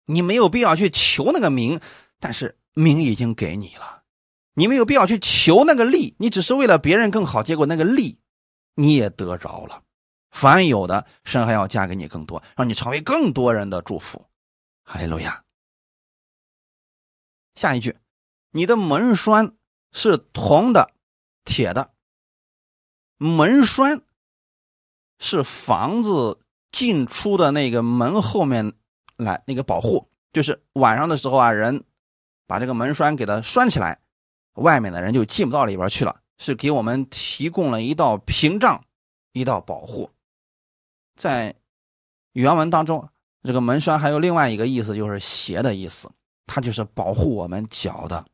[0.07, 1.81] 你没有必要去求那个名，
[2.19, 2.57] 但是。
[2.73, 4.05] 名已经给你了，
[4.55, 8.17] 你没有必要去求那个利，你只是为了别人更好，结果那个利
[8.77, 9.83] 你也得着了。
[10.31, 14.27] 凡有的，神还要加给你更多，让你成为更多人的祝福。
[14.83, 15.45] 哈利路亚。
[17.55, 17.99] 下一句，
[18.53, 19.55] 你的门栓
[19.93, 20.93] 是铜的、
[21.45, 21.93] 铁的。
[23.19, 24.03] 门栓
[25.19, 28.73] 是房子进出的那个门后面
[29.17, 31.85] 来那个保护，就是晚上的时候啊，人
[32.47, 34.01] 把这个门栓给它拴起来，
[34.55, 38.85] 外面的人就进不到里边去了，是给我们提供了一道屏障，
[39.33, 40.11] 一道保护。
[41.21, 41.55] 在
[42.33, 43.11] 原文当中，
[43.43, 46.11] 这个门栓还有另外一个意思，就是鞋的意思，
[46.47, 48.25] 它就是保护我们脚的。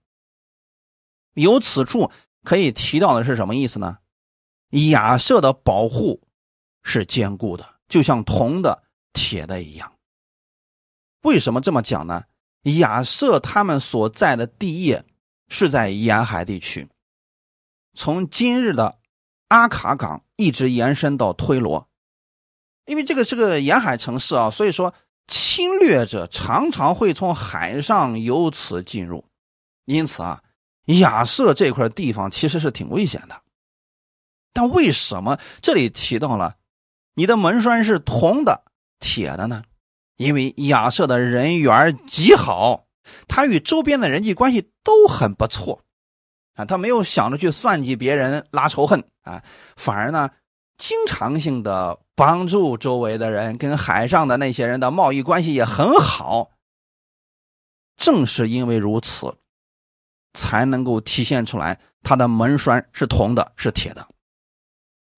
[1.35, 2.13] 由此处
[2.45, 3.99] 可以提到的是什么意思呢？
[4.91, 6.23] 亚瑟的保护
[6.85, 9.93] 是坚固的，就像铜的、铁的一样。
[11.23, 12.23] 为什么这么讲呢？
[12.79, 15.05] 亚瑟他们所在的地业
[15.49, 16.89] 是在沿海地区，
[17.95, 19.01] 从今日的
[19.49, 21.89] 阿卡港一直延伸到推罗。
[22.87, 24.95] 因为这个是个沿海城市啊，所以说
[25.27, 29.25] 侵略者常常会从海上由此进入，
[29.85, 30.41] 因此啊，
[30.87, 33.43] 亚瑟这块地方其实是挺危险的。
[34.53, 36.55] 但为什么这里提到了
[37.15, 38.63] 你的门栓是铜的、
[39.01, 39.65] 铁的呢？
[40.17, 42.87] 因为亚瑟的人缘极好，
[43.27, 45.83] 他与周边的人际关系都很不错
[46.55, 49.43] 啊，他没有想着去算计别人、拉仇恨啊，
[49.75, 50.31] 反而呢。
[50.79, 56.51] 经常性的帮助周围的人，跟海上的那些人的贸易关系也很好。
[57.97, 59.39] 正是因为如此，
[60.35, 64.07] 才能够体现出来他的门栓是铜的，是铁的。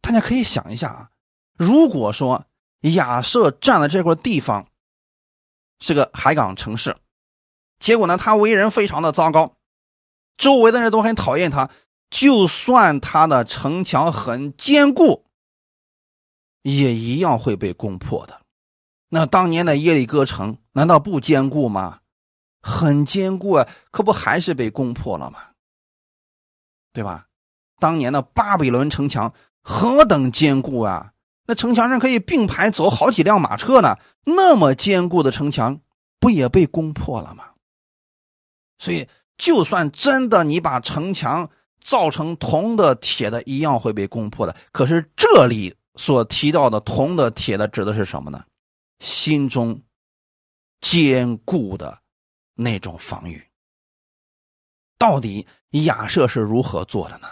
[0.01, 1.11] 大家可以想一下啊，
[1.57, 2.47] 如果说
[2.83, 4.69] 亚瑟占了这块地方
[5.81, 6.97] 是个海港城市，
[7.81, 9.57] 结果呢，他为人非常的糟糕，
[10.37, 11.69] 周围的人都很讨厌他，
[12.09, 15.25] 就算他的城墙很坚固。
[16.77, 18.43] 也一样会被攻破的。
[19.11, 22.01] 那当年的耶利哥城难道不坚固吗？
[22.61, 25.39] 很坚固啊，可不还是被攻破了吗？
[26.93, 27.27] 对吧？
[27.79, 31.13] 当年的巴比伦城墙何等坚固啊！
[31.47, 33.97] 那城墙上可以并排走好几辆马车呢。
[34.25, 35.81] 那么坚固的城墙，
[36.21, 37.53] 不也被攻破了吗？
[38.79, 39.09] 所以，
[39.39, 41.49] 就算真的你把城墙
[41.81, 44.55] 造成铜的、铁的，一样会被攻破的。
[44.71, 45.75] 可是这里。
[45.99, 48.45] 所提到的铜的、铁的，指的是什么呢？
[49.01, 49.83] 心中
[50.81, 51.99] 坚固的
[52.55, 53.45] 那种防御。
[54.97, 57.29] 到底亚瑟是如何做的呢？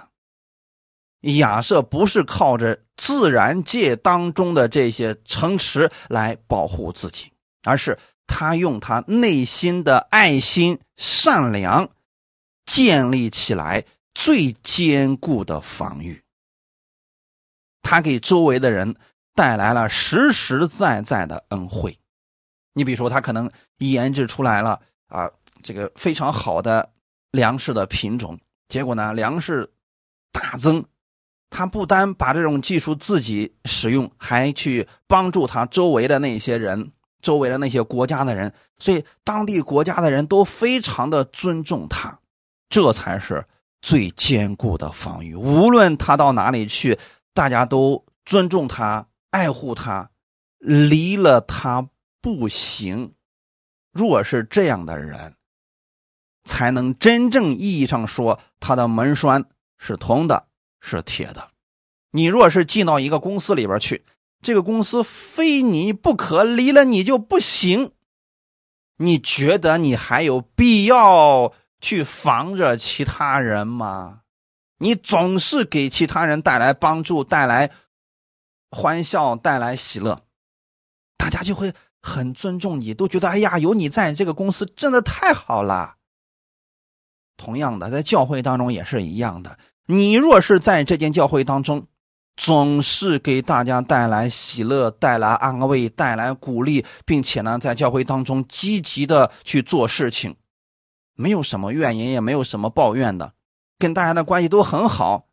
[1.38, 7.96] 亚瑟不是靠着自然界当中的这些城池来保护自己，而是
[8.26, 11.88] 他用他内心的爱心、善良
[12.64, 16.22] 建立起来最坚固的防御。
[17.88, 18.96] 他给周围的人
[19.32, 21.96] 带来了实实在在的恩惠。
[22.74, 25.30] 你比如说，他可能研制出来了啊，
[25.62, 26.90] 这个非常好的
[27.30, 29.70] 粮食的品种，结果呢，粮食
[30.32, 30.84] 大增。
[31.48, 36.90] 他不单把这种技术自己使用，还去帮助他周围的那些人、
[37.22, 42.18] 周围的那些国家的人，所以当地国家的人都非常的尊重他。
[42.68, 43.46] 这才是
[43.80, 45.36] 最坚固的防御。
[45.36, 46.98] 无论他到哪里去。
[47.36, 50.10] 大家都尊重他，爱护他，
[50.58, 51.90] 离了他
[52.22, 53.12] 不行。
[53.92, 55.34] 若是这样的人，
[56.44, 59.44] 才能真正意义上说他的门栓
[59.76, 60.48] 是铜的，
[60.80, 61.50] 是铁的。
[62.12, 64.06] 你若是进到一个公司里边去，
[64.40, 67.92] 这个公司非你不可，离了你就不行。
[68.96, 74.22] 你觉得你还有必要去防着其他人吗？
[74.78, 77.70] 你总是给其他人带来帮助，带来
[78.70, 80.20] 欢笑，带来喜乐，
[81.16, 81.72] 大家就会
[82.02, 85.96] 很尊重你，都觉得哎呀，有你在这个公司真的太好了。
[87.36, 89.58] 同样的，在教会当中也是一样的。
[89.86, 91.86] 你若是在这间教会当中，
[92.36, 100.36] 总是给大家带来喜乐、带来安慰、带来鼓励，并且呢，在教会当中积极的去做事情，
[101.14, 103.32] 没有什么怨言，也没有什么抱怨的。
[103.78, 105.26] 跟大家的关系都很好，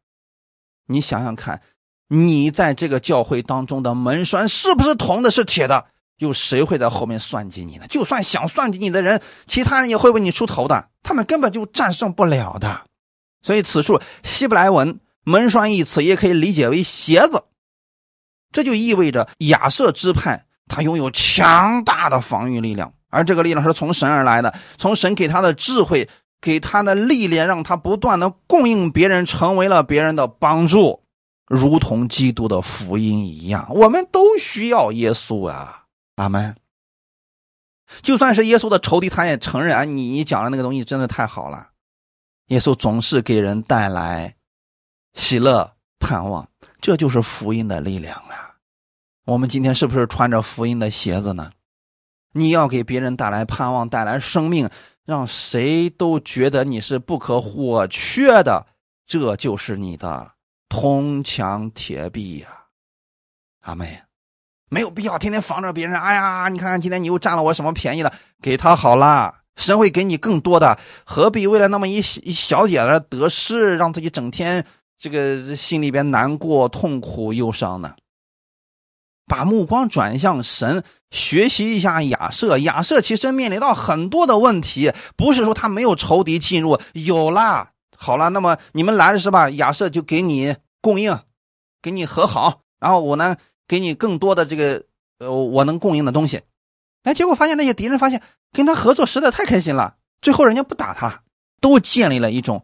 [0.87, 1.61] 你想想看，
[2.07, 5.85] 你在这个教会当中的门栓是不是铜的，是铁的？
[6.17, 7.87] 有谁会在后面算计你呢？
[7.87, 12.81] 就算想算计你的人，其他人也会为你出头的，他们根本就战胜不了的。
[13.41, 17.43] 所以此处希伯来文“门栓”一词也可以理解为鞋子，
[18.51, 26.07] 这就意味着亚瑟支派他拥有强大的防御力量，而这个力量是从神而来的，从神给他的智慧。
[26.43, 31.01] 给他的历练，让他不断的供应别人，成为了别人的帮助，
[31.47, 33.65] 如同基督的福音一样。
[33.73, 35.85] 我们都需要耶稣啊，
[36.17, 36.53] 阿门。
[38.01, 41.69] 就算是耶稣的仇敌，他也承认啊，你你讲的那个东西真的太好了。
[42.47, 44.35] 耶稣总是给人带来
[45.13, 46.45] 喜乐、盼望，
[46.81, 48.55] 这就是福音的力量啊！
[49.25, 51.51] 我们今天是不是穿着福音的鞋子呢？
[52.33, 54.69] 你要给别人带来盼望，带来生命，
[55.05, 58.65] 让谁都觉得你是不可或缺的，
[59.05, 60.31] 这就是你的
[60.69, 62.47] 铜墙铁壁呀！
[63.61, 64.01] 阿妹，
[64.69, 65.99] 没有必要天天防着别人。
[65.99, 68.13] 哎呀，你看看今天你又占了我什么便宜了？
[68.41, 69.35] 给他好了。
[69.55, 74.65] 神会给你更多的，何必为了那么一一小点的得失，让自己整天
[74.97, 77.93] 这个心里边难过、痛苦、忧伤呢？
[79.25, 82.57] 把目光转向神，学习一下亚瑟。
[82.59, 87.71] 亚瑟其实面临到很多的问题，不是说他没有仇敌进入，有啦。
[87.97, 89.49] 好了，那么你们来是吧？
[89.51, 91.17] 亚瑟就给你供应，
[91.81, 94.83] 给你和好，然后我呢给你更多的这个
[95.19, 96.41] 呃我能供应的东西。
[97.03, 98.21] 哎，结果发现那些敌人发现。
[98.55, 101.23] 跟他合作实在太开心了，最后人家不打他，
[101.59, 102.63] 都建立了一种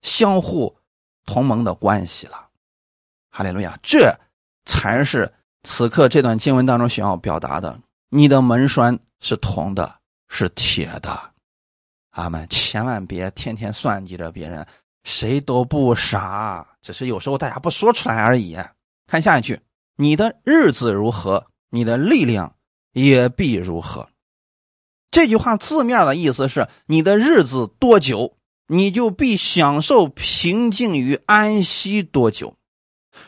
[0.00, 0.76] 相互
[1.24, 2.48] 同盟的关系了。
[3.30, 4.12] 哈利路亚，这
[4.64, 5.32] 才是
[5.62, 7.78] 此刻这段经文当中想要表达的。
[8.08, 9.96] 你的门栓是铜的，
[10.28, 11.18] 是铁的。
[12.10, 12.46] 阿门！
[12.50, 14.66] 千万别天天算计着别人，
[15.04, 18.58] 谁都不傻，只是有时候大家不说出来而已。
[19.06, 19.60] 看下一句，
[19.96, 22.54] 你的日子如何，你的力量
[22.92, 24.10] 也必如何。
[25.10, 28.36] 这句话字面的意思是：你的日子多久，
[28.66, 32.56] 你就必享受平静与安息多久。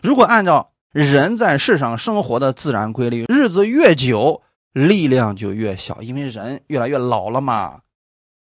[0.03, 4.41] 如果按照人在世上生活的自然规律，日子越久，
[4.71, 7.81] 力量就越小，因为人越来越老了嘛。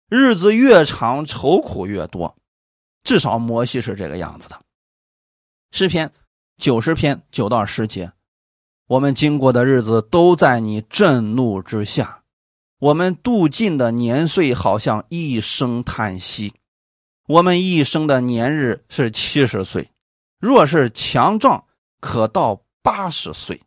[0.07, 2.35] 日子越长，愁苦越多。
[3.03, 4.61] 至少摩西是这个样子的。
[5.71, 6.11] 诗篇
[6.59, 8.11] 九十篇九到十节，
[8.85, 12.21] 我们经过的日子都在你震怒之下。
[12.77, 16.53] 我们度尽的年岁好像一声叹息，
[17.27, 19.89] 我们一生的年日是七十岁，
[20.39, 21.65] 若是强壮，
[22.03, 23.61] 可到八十岁，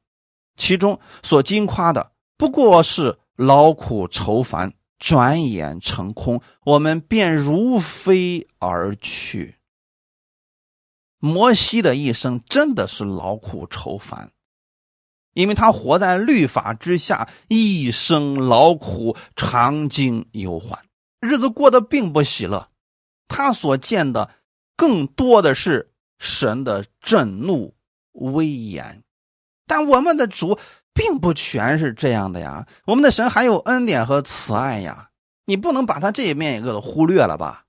[0.59, 9.57] 其中所经夸的不过是劳苦愁烦，转眼成空，我们便如飞而去。
[11.19, 14.31] 摩西的一生真的是劳苦愁烦。
[15.33, 20.85] 因为他活在律法之下，一生劳苦，常经忧患，
[21.21, 22.69] 日子过得并不喜乐。
[23.29, 24.31] 他所见的
[24.77, 27.76] 更多的是神的震怒、
[28.17, 29.03] 威严。
[29.67, 30.59] 但我们的主
[30.93, 35.09] 并不全是这样的呀，我们的神还有恩典和慈爱呀，
[35.45, 37.65] 你不能把他这一面一个忽略了吧？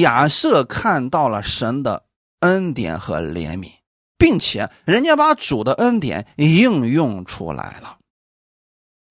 [0.00, 2.04] 亚瑟看到了神的
[2.40, 3.72] 恩典和怜悯。
[4.18, 7.98] 并且人家把主的恩典应用出来了。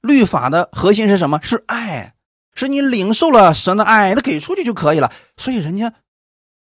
[0.02, 1.40] 律法的核心是什么？
[1.42, 2.14] 是爱，
[2.54, 5.12] 是你领受了神的爱，他给出去就可以了。
[5.38, 5.94] 所以人家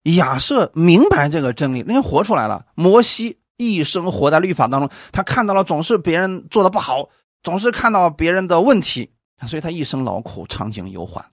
[0.03, 2.67] 亚瑟明白这个真理，人家活出来了。
[2.75, 7.09] 摩西一生活在律法当中，他看到了总是别人做的不好，
[7.43, 9.11] 总是看到别人的问题，
[9.47, 11.25] 所以他一生劳苦，长经忧患。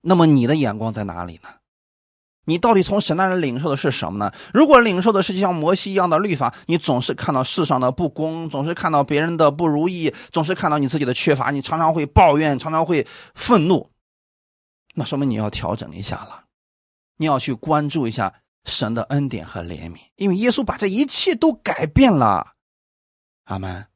[0.00, 1.50] 那么你的眼光在哪里呢？
[2.44, 4.32] 你到底从神那里领受的是什么呢？
[4.54, 13.90] 如果领受的是就像摩西一样的律法，你总是看到世上的不公，总是看到别人的不如意，总是看到你自己的缺乏，你常常会抱怨，常常会愤怒，
[14.94, 16.44] 那说明你要调整一下了，
[17.18, 18.32] 你要去关注一下
[18.64, 22.54] 神的恩典和怜悯，因为耶稣把这一切都改变了。
[23.44, 23.86] 阿门。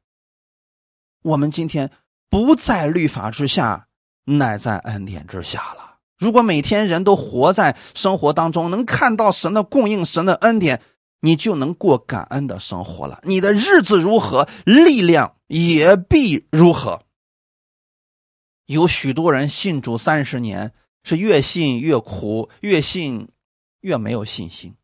[1.22, 1.90] 我们今天
[2.28, 3.88] 不在律法之下，
[4.24, 5.98] 乃在恩典之下了。
[6.18, 10.80] 如果每天人都活在生活当中，能看到神的供应、神的恩典，
[11.20, 13.20] 你就能过感恩的生活了。
[13.24, 17.04] 你的日子如何，力量也必如何。
[18.66, 23.28] 有许多人信主三十年，是越信越苦，越信
[23.82, 24.74] 越没有信心。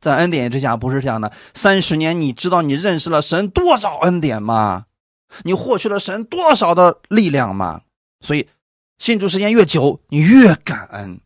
[0.00, 1.30] 在恩典之下，不是这样的。
[1.54, 4.86] 三十年，你知道你认识了神多少恩典吗？
[5.44, 7.82] 你获取了神多少的力量吗？
[8.20, 8.48] 所以。
[8.98, 11.20] 信主时间越久，你越感恩，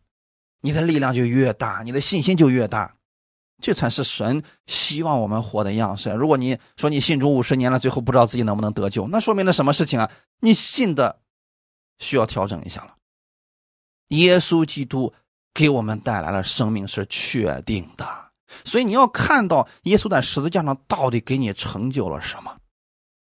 [0.61, 2.95] 你的力量就越大，你的信心就越大，
[3.61, 6.09] 这才是神希望我们活的样式。
[6.09, 10.09] 如果你说你信主五十年了，最后不知道自己能不能得救，那说明了什么事情啊？
[10.39, 11.19] 你信的
[11.99, 12.95] 需要调整一下了。
[14.07, 15.13] 耶稣基督
[15.57, 18.05] 给我们带来了生命是确定的，
[18.63, 22.51] 所以你要看到耶稣在十字架上到底给你成就了什么。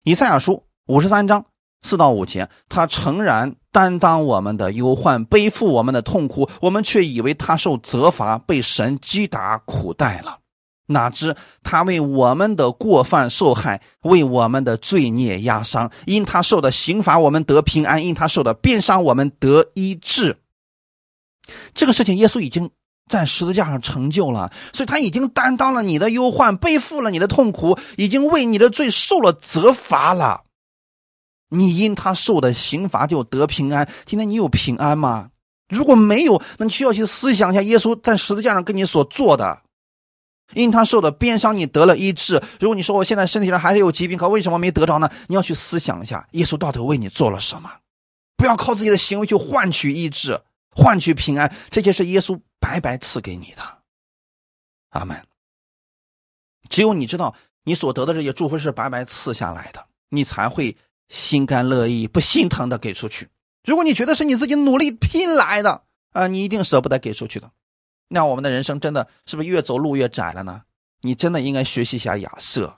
[0.03, 1.45] 以赛亚书五十三章
[1.83, 10.39] 四到五节，他诚然担当我们的忧患，背负我们的痛苦，我们却以为他受责罚，被神击打苦待了。
[10.87, 15.89] 哪知他为我们的过犯受害，为我们的罪孽压伤。
[16.05, 20.35] 因他受的刑罚，我们得平安；因他受的鞭伤，我们得医治。
[21.73, 22.69] 这个事情，耶稣已经
[23.09, 30.43] 在十字架上成就了，所以他已经担当了你的忧患，背负了你的痛苦，已经为你的罪受了责罚了。
[31.49, 33.89] 你因他受的刑罚就得平安。
[34.05, 35.29] 今天你有平安吗？
[35.69, 39.61] 如果没有，那你需要去思想一下耶稣在十字架上跟你所做的。
[40.53, 42.41] 因他受的鞭伤，你得了医治。
[42.59, 45.09] 如果你说我现在身体上还是有疾病，可为什么没得着呢？
[45.27, 47.69] 你要去思想一下，耶稣到底为你做了什么？
[48.37, 50.39] 不要靠自己的行为去换取医治、
[50.77, 53.79] 换取平安，这些是耶稣白白赐给你的。
[54.89, 55.19] 阿门。
[56.69, 60.77] 只有你知道你所得的这些祝福是白白赐下来的，你才会
[61.09, 63.27] 心甘乐意、不心疼的给出去。
[63.63, 67.51] 如果你觉得是你自己努力拼来的啊，你一定舍不得给出去的。
[68.07, 70.61] 那我们的人生真的是不是越走路越窄了呢？
[71.01, 72.77] 你真的应该学习一下亚瑟，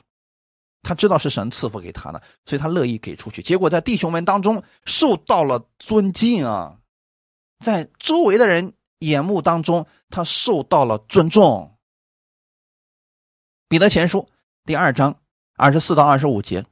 [0.81, 3.41] 他知道是神赐福给他的，所以他乐意给出去。
[3.43, 6.78] 结果在弟兄们当中受到了尊敬啊，
[7.60, 11.76] 在周围的人眼目当中，他受到了尊重。
[13.68, 14.28] 彼得前书
[14.66, 15.18] 第二章
[15.55, 16.66] 二十四到二十五节。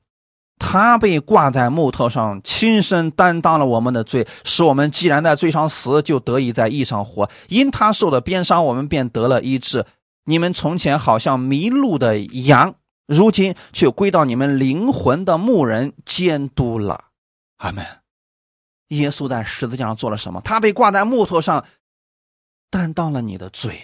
[0.59, 7.29] 他被挂在木头上，亲身担当了我们的罪，使我们既然在罪上死，就得以在义上活。
[7.47, 9.85] 因他受的鞭伤，我们便得了医治。
[10.25, 12.73] 你们从前好像迷路的羊，
[13.05, 17.05] 如今却归到你们灵魂的牧人监督了。
[17.57, 17.85] 阿门。
[18.89, 20.41] 耶稣在十字架上做了什么？
[20.41, 21.65] 他被挂在木头上，
[22.69, 23.79] 担当了你的罪。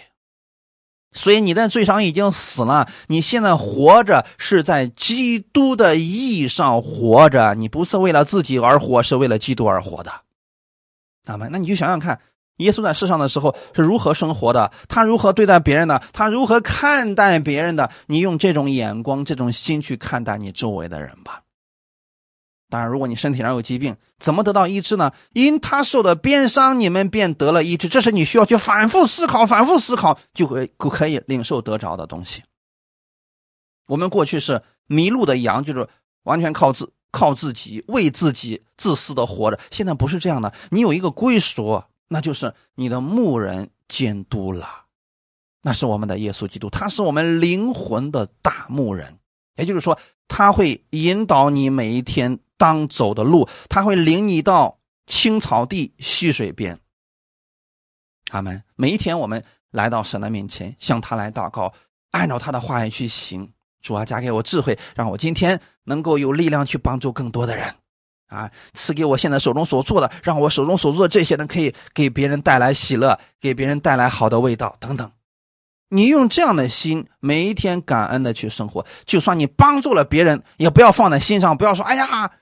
[1.16, 10.10] 所以你在罪上已经死了，你现在活着是在基督的意义上活着，你不是为了自己而活，是为了基督而活的，
[11.24, 11.48] 那么。
[11.50, 12.20] 那你就想想看，
[12.56, 21.43] 耶稣在世上的时候是如何生活的，他如何对待别人的，他如何看待别人的，你用这种眼光、这种心去看待你周围的人吧。
[22.70, 25.12] 当然，如果你身体上有疾病，怎么得到医治呢？
[25.32, 27.88] 因他受的鞭伤，你们便得了医治。
[27.88, 32.42] 这是你需要去反复思考、反复思考，就会可以领受得着的东西。
[33.86, 35.86] 我们过去是迷路的羊，就是
[36.24, 39.60] 完全靠自靠自己，为自己自私的活着。
[39.70, 44.66] 现在不是这样的，你有一个归属，那就是你的牧人监督了，
[45.62, 49.18] 那是我们的耶稣基督，他是我们灵魂的大牧人。
[49.56, 49.98] 也就是说，
[50.28, 52.38] 他会引导你每一天。
[52.56, 54.78] 当走的路，他会领你到
[55.08, 56.78] 青草地、溪水边。
[58.30, 58.62] 阿门。
[58.76, 61.74] 每一天，我们来到神的面前，向他来祷告，
[62.12, 63.52] 按照他的话语去行。
[63.82, 67.74] 主啊，加给我智慧，让我今天能够有力量去帮助更多的人。
[68.28, 75.10] 啊，赐给我现在手中所做的，让我手中所做的这些呢，可以给别人带来喜乐，给别人带来好的味道等等。
[75.94, 82.32] 你用这样的心，每一天感恩的去生活，就算你帮助了别人，也不要放在心上，不要说“哎呀”。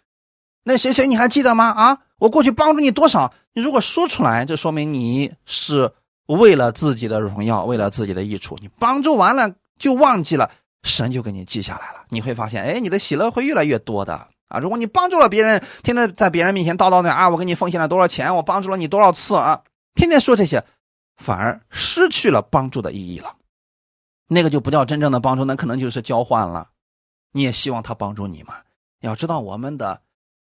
[0.64, 1.66] 那谁谁你还记得吗？
[1.66, 3.30] 啊，我过去帮助你多少？
[3.52, 5.92] 你如果说出来，就说明你是
[6.28, 8.56] 为了自己的荣耀，为了自己的益处。
[8.62, 10.50] 你帮助完了就忘记了，
[10.82, 12.06] 神就给你记下来了。
[12.08, 14.14] 你会发现，哎，你的喜乐会越来越多的
[14.48, 14.58] 啊！
[14.60, 19.60] 如果你帮助了别人，天天在别人面前叨叨那啊，我给你奉献了多少钱，我帮助了你多少次啊，
[19.94, 20.64] 天天说这些，
[21.18, 23.34] 反而失去了帮助的意义了。
[24.32, 26.70] 那个就不叫真正的帮助，那可能就是交换了。
[27.32, 28.54] 你也希望他帮助你吗？
[29.00, 30.02] 要知道我们的。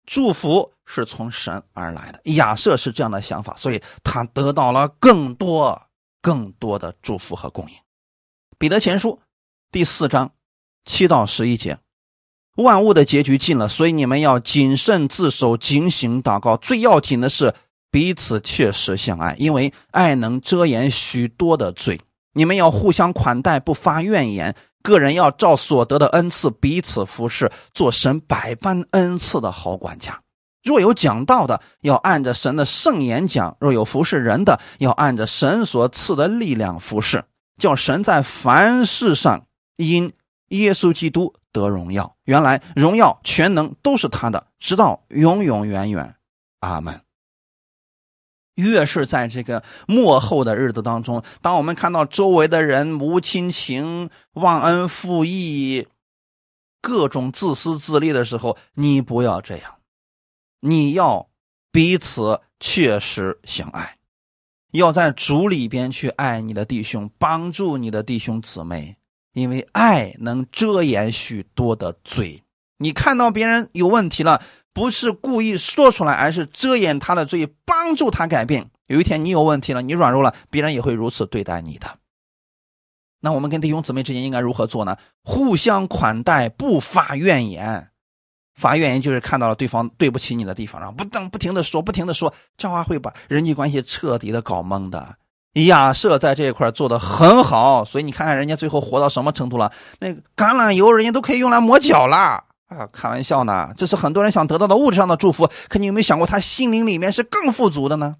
[0.05, 5.81] 祝福是从神而来的，亚瑟是这样的想法，所以他得到了更多、
[6.21, 7.77] 更多的祝福和供应。
[8.59, 9.21] 彼得前书
[9.71, 10.33] 第四章
[10.85, 11.79] 七到十一节，
[12.57, 16.57] 万物的结局近了，所以你们要谨慎自守，警醒祷告。
[16.57, 17.55] 最要紧的是
[17.93, 22.01] 彼此确实相爱，因为爱能遮掩许多的罪。
[22.33, 24.55] 你们要互相款待，不发怨言。
[24.83, 30.21] 个人要照所得的恩赐彼此服侍，做神百般恩赐的好管家。
[30.65, 37.25] 若有讲道的，要按着神的圣言讲；若有服侍人的，要按着神所赐的力量服侍，
[37.59, 40.13] 叫神在凡事上因
[40.49, 42.17] 耶稣基督得荣耀。
[42.25, 46.15] 原来荣耀全能都是他的，直到永永远远。
[46.61, 47.01] 阿门。
[48.55, 55.87] 越是在这个幕后的日子当中，当我们看到周围的人无亲情、忘恩负义、
[56.81, 59.77] 各种自私自利的时候，你不要这样，
[60.61, 61.29] 你要
[61.71, 63.97] 彼此确实相爱，
[64.73, 68.97] 要在主里边去爱你的弟兄，帮助你的弟兄姊妹，
[69.33, 72.43] 因为爱能遮掩许多的罪。
[72.79, 74.43] 你看到别人有问题了，
[74.73, 78.71] 不是故意说出来，而是遮掩他的罪，帮助他改变。
[78.87, 81.87] 有一天你有问题了，你软弱了，别人也会如此对待你的。
[83.21, 84.97] 那我们跟弟兄姊妹之间应该如何做呢？
[85.23, 87.89] 互相款待，不发怨言。
[88.55, 95.17] 发怨言就是看到了对方对不起你的地方，然后不等不停的说，不停的说，这话会把人际关系彻底的搞懵的。
[95.67, 99.73] 亚瑟在这一块做的很好，所以你看看人家最后活到什么程度了？
[100.01, 102.45] 那橄榄油人家都可以用来抹脚了
[102.77, 102.89] 啊！
[102.93, 105.51] 开玩笑呢，这是很多人想得到的物质上的祝福。
[105.69, 108.17] 可你有没有想过，他心灵里面是更富足的呢？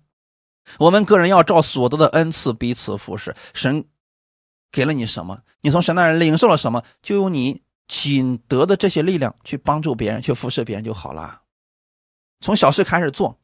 [0.79, 3.35] 我们个人要照所得的恩赐彼此服侍。
[3.53, 3.85] 神
[4.71, 5.41] 给了你什么？
[5.61, 6.83] 你从神那儿领受了什么？
[7.03, 11.43] 就用你仅得的这些力量去帮助别人，去服侍别人就好了。
[12.41, 13.39] 从小事开始做，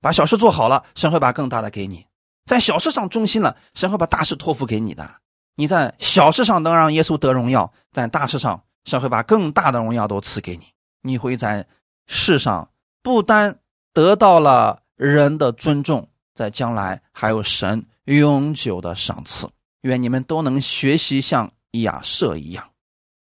[0.00, 2.06] 把小事做好了，神会把更大的给你。
[2.44, 5.16] 在小事上忠心了，神会把大事托付给你的。
[5.54, 10.66] 你在小事上能让耶稣得荣耀，在大事上神会把更大的荣耀都赐给你。
[11.00, 11.66] 你会在
[12.06, 12.70] 世上
[13.02, 13.60] 不单
[13.92, 19.50] 得到了人的尊重，在将来还有神永久的赏赐。
[19.82, 22.70] 愿你们都能学习像亚瑟一样，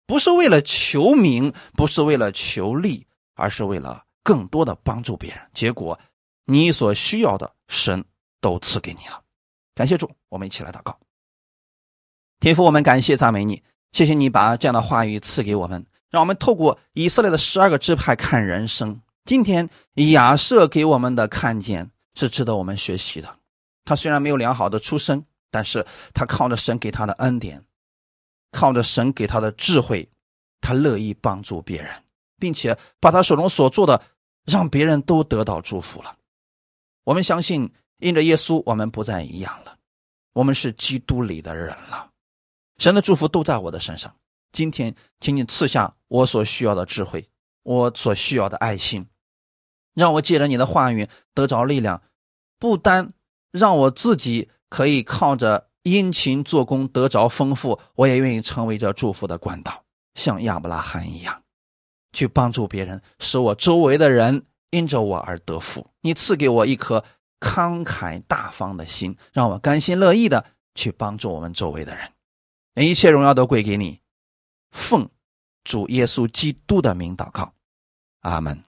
[0.05, 5.39] 不是为了求名，不是为了求利，而是为了更多的帮助别人。
[5.53, 5.99] 结果，
[6.45, 8.03] 你所需要的神。
[8.43, 9.22] 都赐给你了，
[9.76, 10.99] 感谢主，我们一起来祷告。
[12.39, 19.01] 天父，我们感谢赞美你，谢谢你把这样的话语赐给我们，让我们透过以色列的十二个支派看人生。
[19.25, 19.69] 今天
[20.11, 23.37] 亚瑟给我们的看见是值得我们学习的。
[23.85, 27.63] 他虽然没有良好的出身，但是他靠着神给他的恩典，
[28.51, 30.09] 靠着神给他的智慧，
[30.61, 31.91] 他乐意帮助别人，
[32.37, 34.01] 并且把他手中所做的
[34.45, 36.15] 让别人都得到祝福了。
[37.03, 37.71] 我们相信。
[38.03, 39.77] 因着耶稣，我们不再一样了，
[40.33, 42.11] 我们是基督里的人了。
[42.82, 44.15] 神的祝福都在我的身上。
[44.51, 47.29] 今天，请你赐下我所需要的智慧，
[47.61, 49.05] 我所需要的爱心，
[49.93, 52.01] 让我借着你的话语得着力量，
[52.57, 53.11] 不单
[53.51, 59.84] 让我自己可以靠着殷勤做工得着丰富，我也愿意成为这祝福的管道，
[60.15, 61.43] 像亚伯拉罕一样，
[62.13, 65.86] 去帮助别人，使我周围的人因着我而得福。
[66.01, 67.05] 你赐给我一颗。
[67.39, 72.07] 慷慨大方的心，让我甘心乐意的去帮助我们周围的人。
[72.76, 73.99] 一切荣耀都归给你，
[74.72, 75.09] 奉
[75.63, 77.53] 主耶稣基督的名祷告，
[78.22, 78.63] 阿门。